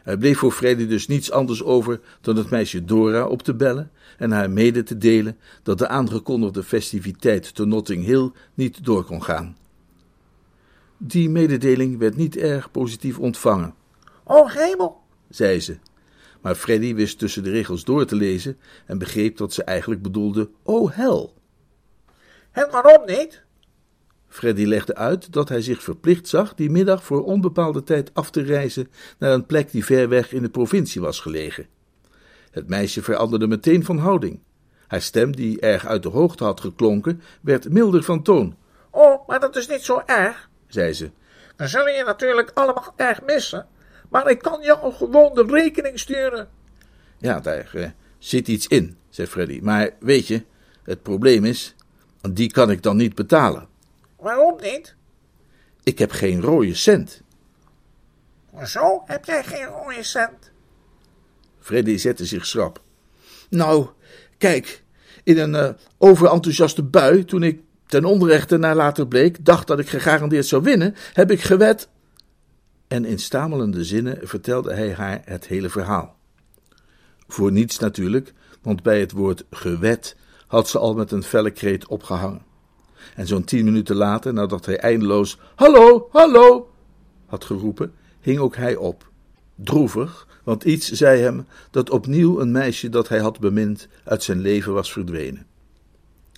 Er 0.04 0.18
bleef 0.18 0.38
voor 0.38 0.52
Freddy 0.52 0.88
dus 0.88 1.08
niets 1.08 1.32
anders 1.32 1.64
over 1.64 2.00
dan 2.22 2.36
het 2.36 2.50
meisje 2.50 2.86
Dora 2.86 3.26
op 3.28 3.42
te 3.42 3.56
bellen 3.56 3.92
en 4.22 4.32
haar 4.32 4.52
mede 4.52 4.84
te 4.84 4.98
delen 4.98 5.38
dat 5.64 5.78
de 5.78 5.88
aangekondigde 5.88 6.64
festiviteit 6.64 7.56
te 7.56 7.66
Notting 7.66 8.06
Hill 8.06 8.32
niet 8.54 8.86
door 8.86 9.04
kon 9.04 9.24
gaan. 9.24 9.58
Die 10.98 11.30
mededeling 11.30 11.98
werd 11.98 12.16
niet 12.16 12.38
erg 12.38 12.72
positief 12.72 13.20
ontvangen. 13.20 13.74
Oh 14.24 14.56
hemel, 14.56 15.02
zei 15.30 15.60
ze, 15.60 15.78
maar 16.42 16.56
Freddy 16.56 16.94
wist 16.94 17.20
tussen 17.20 17.44
de 17.44 17.50
regels 17.50 17.84
door 17.84 18.06
te 18.06 18.16
lezen 18.16 18.58
en 18.86 18.98
begreep 18.98 19.38
dat 19.38 19.54
ze 19.54 19.64
eigenlijk 19.64 20.02
bedoelde: 20.02 20.50
Oh 20.64 20.92
hel. 20.92 21.34
En 22.52 22.68
waarom 22.72 23.06
niet? 23.06 23.44
Freddy 24.28 24.66
legde 24.66 24.96
uit 24.96 25.34
dat 25.34 25.50
hij 25.50 25.62
zich 25.62 25.84
verplicht 25.84 26.28
zag 26.28 26.56
die 26.56 26.70
middag 26.70 27.04
voor 27.04 27.24
onbepaalde 27.24 27.84
tijd 27.84 28.14
af 28.14 28.32
te 28.32 28.42
reizen 28.42 28.88
naar 29.20 29.34
een 29.34 29.46
plek 29.46 29.72
die 29.72 29.86
ver 29.86 30.10
weg 30.10 30.34
in 30.34 30.42
de 30.42 30.50
provincie 30.50 31.02
was 31.02 31.20
gelegen. 31.20 31.68
Het 32.52 32.68
meisje 32.68 33.02
veranderde 33.02 33.48
meteen 33.48 33.86
van 33.86 33.98
houding. 33.98 34.40
Haar 34.88 35.02
stem, 35.02 35.36
die 35.36 35.60
erg 35.60 35.86
uit 35.86 36.04
de 36.04 36.10
hoogte 36.10 36.44
had 36.44 36.60
geklonken, 36.60 37.22
werd 37.42 37.70
milder 37.70 38.04
van 38.04 38.24
toon. 38.24 38.56
Oh, 38.90 39.28
maar 39.28 39.40
dat 39.40 39.56
is 39.56 39.68
niet 39.68 39.82
zo 39.82 40.02
erg, 40.06 40.50
zei 40.68 40.94
ze. 40.94 41.12
We 41.56 41.68
zullen 41.68 41.94
je 41.94 42.04
natuurlijk 42.04 42.52
allemaal 42.54 42.94
erg 42.96 43.22
missen, 43.22 43.68
maar 44.10 44.30
ik 44.30 44.40
kan 44.40 44.62
jou 44.62 44.94
gewoon 44.94 45.34
de 45.34 45.44
rekening 45.44 46.00
sturen. 46.00 46.50
Ja, 47.18 47.40
daar 47.40 47.72
eh, 47.74 47.90
zit 48.18 48.48
iets 48.48 48.68
in, 48.68 48.98
zei 49.10 49.28
Freddy. 49.28 49.60
Maar 49.64 49.90
weet 50.00 50.28
je, 50.28 50.44
het 50.84 51.02
probleem 51.02 51.46
is, 51.46 51.76
die 52.30 52.52
kan 52.52 52.72
ik 52.72 52.84
dan 52.84 52.98
niet 52.98 53.16
betalen. 53.16 53.68
Waarom 54.16 54.56
niet? 54.62 54.96
Ik 55.84 56.00
heb 56.00 56.12
geen 56.12 56.42
rode 56.42 56.76
cent. 56.76 57.22
Zo 58.64 59.04
heb 59.06 59.26
jij 59.26 59.44
geen 59.44 59.66
rode 59.66 60.04
cent? 60.04 60.51
Freddy 61.62 61.98
zette 61.98 62.26
zich 62.26 62.46
schrap. 62.46 62.82
Nou, 63.50 63.88
kijk, 64.38 64.84
in 65.24 65.38
een 65.38 65.54
uh, 65.54 65.70
overenthousiaste 65.98 66.84
bui, 66.84 67.26
toen 67.26 67.44
ik 67.44 67.62
ten 67.86 68.06
onrechte 68.06 68.58
naar 68.58 68.76
later 68.76 69.08
bleek, 69.08 69.46
dacht 69.46 69.68
dat 69.68 69.80
ik 69.80 69.90
gegarandeerd 69.90 70.46
zou 70.46 70.64
winnen, 70.64 70.96
heb 71.14 71.32
ik 71.32 71.42
gewet. 71.42 71.90
En 72.88 73.06
in 73.06 73.20
stamelende 73.20 73.84
zinnen 73.84 74.20
vertelde 74.22 74.74
hij 74.74 74.94
haar 74.94 75.22
het 75.26 75.48
hele 75.48 75.70
verhaal. 75.70 76.16
Voor 77.28 77.52
niets 77.52 77.80
natuurlijk, 77.80 78.34
want 78.62 78.84
bij 78.84 79.00
het 79.00 79.12
woord 79.12 79.46
gewet 79.50 80.16
had 80.48 80.70
ze 80.70 80.80
al 80.80 80.94
met 80.94 81.12
een 81.12 81.24
felle 81.24 81.52
kreet 81.52 81.88
opgehangen. 81.88 82.42
En 83.16 83.28
zo'n 83.28 83.44
tien 83.44 83.66
minuten 83.66 83.96
later, 83.96 84.34
nadat 84.34 84.66
hij 84.66 84.78
eindeloos 84.78 85.38
Hallo, 85.56 86.08
hallo 86.12 86.70
had 87.26 87.46
geroepen, 87.46 87.94
hing 88.20 88.40
ook 88.40 88.56
hij 88.56 88.76
op. 88.76 89.10
Droevig, 89.56 90.28
want 90.44 90.64
iets 90.64 90.92
zei 90.92 91.22
hem 91.22 91.46
dat 91.72 91.90
opnieuw 91.90 92.40
een 92.40 92.52
meisje 92.52 92.90
dat 92.90 93.08
hij 93.08 93.20
had 93.20 93.40
bemind 93.40 93.88
uit 94.04 94.24
zijn 94.24 94.40
leven 94.40 94.74
was 94.74 94.92
verdwenen. 94.92 95.46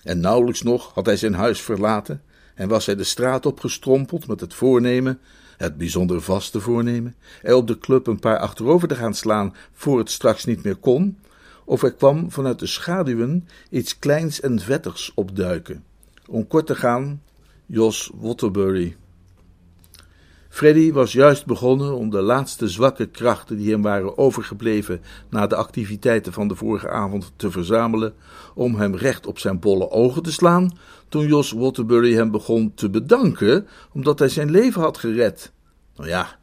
En 0.02 0.20
nauwelijks 0.20 0.62
nog 0.62 0.94
had 0.94 1.06
hij 1.06 1.16
zijn 1.16 1.34
huis 1.34 1.60
verlaten 1.60 2.22
en 2.54 2.68
was 2.68 2.86
hij 2.86 2.94
de 2.94 3.04
straat 3.04 3.46
opgestrompeld 3.46 4.26
met 4.26 4.40
het 4.40 4.54
voornemen, 4.54 5.18
het 5.56 5.76
bijzonder 5.76 6.22
vaste 6.22 6.60
voornemen, 6.60 7.14
er 7.42 7.54
op 7.54 7.66
de 7.66 7.78
club 7.78 8.06
een 8.06 8.18
paar 8.18 8.38
achterover 8.38 8.88
te 8.88 8.94
gaan 8.94 9.14
slaan 9.14 9.54
voor 9.72 9.98
het 9.98 10.10
straks 10.10 10.44
niet 10.44 10.62
meer 10.62 10.76
kon, 10.76 11.18
of 11.64 11.82
er 11.82 11.94
kwam 11.94 12.30
vanuit 12.30 12.58
de 12.58 12.66
schaduwen 12.66 13.48
iets 13.70 13.98
kleins 13.98 14.40
en 14.40 14.60
vettigs 14.60 15.12
opduiken. 15.14 15.84
Om 16.26 16.46
kort 16.46 16.66
te 16.66 16.74
gaan, 16.74 17.22
Jos 17.66 18.10
Waterbury. 18.14 18.96
Freddy 20.54 20.92
was 20.92 21.12
juist 21.12 21.46
begonnen 21.46 21.94
om 21.94 22.10
de 22.10 22.20
laatste 22.20 22.68
zwakke 22.68 23.06
krachten 23.06 23.56
die 23.56 23.70
hem 23.70 23.82
waren 23.82 24.18
overgebleven 24.18 25.00
na 25.30 25.46
de 25.46 25.56
activiteiten 25.56 26.32
van 26.32 26.48
de 26.48 26.54
vorige 26.54 26.88
avond 26.88 27.32
te 27.36 27.50
verzamelen, 27.50 28.14
om 28.54 28.74
hem 28.74 28.96
recht 28.96 29.26
op 29.26 29.38
zijn 29.38 29.58
bolle 29.58 29.90
ogen 29.90 30.22
te 30.22 30.32
slaan, 30.32 30.78
toen 31.08 31.26
Jos 31.26 31.52
Waterbury 31.52 32.14
hem 32.14 32.30
begon 32.30 32.74
te 32.74 32.90
bedanken 32.90 33.66
omdat 33.92 34.18
hij 34.18 34.28
zijn 34.28 34.50
leven 34.50 34.80
had 34.80 34.98
gered. 34.98 35.52
Nou 35.96 36.08
ja, 36.08 36.38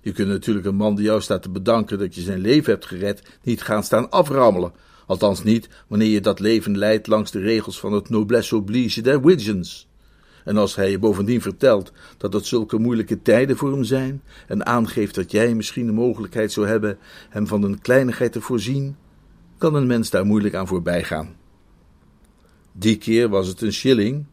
je 0.00 0.12
kunt 0.12 0.28
natuurlijk 0.28 0.66
een 0.66 0.76
man 0.76 0.94
die 0.94 1.04
jou 1.04 1.20
staat 1.20 1.42
te 1.42 1.50
bedanken 1.50 1.98
dat 1.98 2.14
je 2.14 2.20
zijn 2.20 2.40
leven 2.40 2.72
hebt 2.72 2.86
gered, 2.86 3.38
niet 3.42 3.62
gaan 3.62 3.82
staan 3.82 4.10
aframmelen. 4.10 4.72
Althans 5.06 5.42
niet 5.42 5.68
wanneer 5.86 6.10
je 6.10 6.20
dat 6.20 6.40
leven 6.40 6.78
leidt 6.78 7.06
langs 7.06 7.30
de 7.30 7.40
regels 7.40 7.80
van 7.80 7.92
het 7.92 8.08
noblesse 8.08 8.56
oblige 8.56 9.00
der 9.00 9.22
Widgeons. 9.22 9.88
En 10.46 10.56
als 10.56 10.74
hij 10.74 10.90
je 10.90 10.98
bovendien 10.98 11.40
vertelt 11.40 11.92
dat 12.16 12.32
het 12.32 12.46
zulke 12.46 12.78
moeilijke 12.78 13.22
tijden 13.22 13.56
voor 13.56 13.72
hem 13.72 13.84
zijn, 13.84 14.22
en 14.46 14.66
aangeeft 14.66 15.14
dat 15.14 15.30
jij 15.30 15.54
misschien 15.54 15.86
de 15.86 15.92
mogelijkheid 15.92 16.52
zou 16.52 16.66
hebben 16.66 16.98
hem 17.28 17.46
van 17.46 17.62
een 17.62 17.80
kleinigheid 17.80 18.32
te 18.32 18.40
voorzien, 18.40 18.96
kan 19.58 19.74
een 19.74 19.86
mens 19.86 20.10
daar 20.10 20.26
moeilijk 20.26 20.54
aan 20.54 20.66
voorbij 20.66 21.04
gaan. 21.04 21.36
Die 22.72 22.96
keer 22.96 23.28
was 23.28 23.48
het 23.48 23.60
een 23.60 23.72
shilling, 23.72 24.24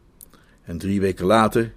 en 0.62 0.78
drie 0.78 1.00
weken 1.00 1.26
later, 1.26 1.74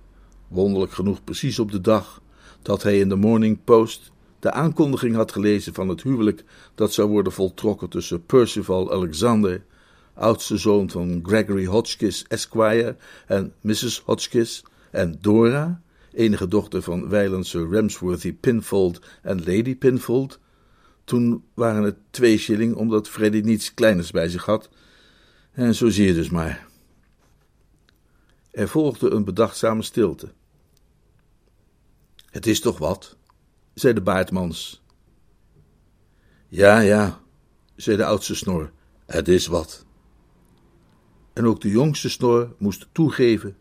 wonderlijk 0.47 0.91
genoeg 0.91 1.23
precies 1.23 1.60
op 1.60 1.71
de 1.71 1.82
dag 1.82 2.21
dat 2.62 2.84
hij 2.84 3.00
in 3.00 3.10
de 3.10 3.15
Morning 3.15 3.63
Post 3.63 4.12
de 4.39 4.52
aankondiging 4.52 5.15
had 5.15 5.32
gelezen 5.32 5.73
van 5.73 5.88
het 5.88 6.04
huwelijk 6.04 6.43
dat 6.76 6.93
zou 6.93 7.10
worden 7.10 7.32
voltrokken 7.32 7.89
tussen 7.89 8.26
Percival 8.26 8.91
Alexander 8.91 9.63
oudste 10.17 10.58
zoon 10.58 10.89
van 10.89 11.19
Gregory 11.23 11.65
Hotchkiss 11.65 12.25
Esquire 12.27 12.95
en 13.25 13.53
Mrs. 13.62 14.01
Hotchkiss, 14.06 14.63
en 14.91 15.17
Dora, 15.21 15.82
enige 16.13 16.47
dochter 16.47 16.82
van 16.82 17.43
Sir 17.43 17.71
Ramsworthy 17.71 18.34
Pinfold 18.34 19.01
en 19.21 19.38
Lady 19.38 19.75
Pinfold. 19.75 20.39
Toen 21.03 21.43
waren 21.53 21.84
het 21.84 21.95
twee 22.10 22.38
shilling, 22.38 22.75
omdat 22.75 23.10
Freddy 23.10 23.39
niets 23.39 23.73
kleiners 23.73 24.12
bij 24.12 24.30
zich 24.30 24.45
had. 24.45 24.69
En 25.51 25.75
zo 25.75 25.89
zie 25.89 26.08
je 26.08 26.13
dus 26.13 26.30
maar. 26.30 26.67
Er 28.51 28.67
volgde 28.67 29.10
een 29.10 29.23
bedachtzame 29.23 29.84
stilte. 29.84 30.34
Het 32.25 32.47
is 32.47 32.60
toch 32.60 32.77
wat, 32.77 33.17
zei 33.73 33.93
de 33.93 34.01
baardmans. 34.01 34.84
Ja, 36.47 36.80
ja, 36.80 37.21
zei 37.75 37.97
de 37.97 38.06
oudste 38.06 38.36
snor, 38.36 38.71
het 39.06 39.27
is 39.27 39.47
wat 39.47 39.87
en 41.38 41.45
ook 41.45 41.62
de 41.62 41.69
jongste 41.69 42.10
snor 42.10 42.56
moest 42.58 42.88
toegeven 42.91 43.56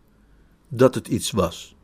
dat 0.69 0.95
het 0.95 1.09
iets 1.09 1.31
was. 1.31 1.76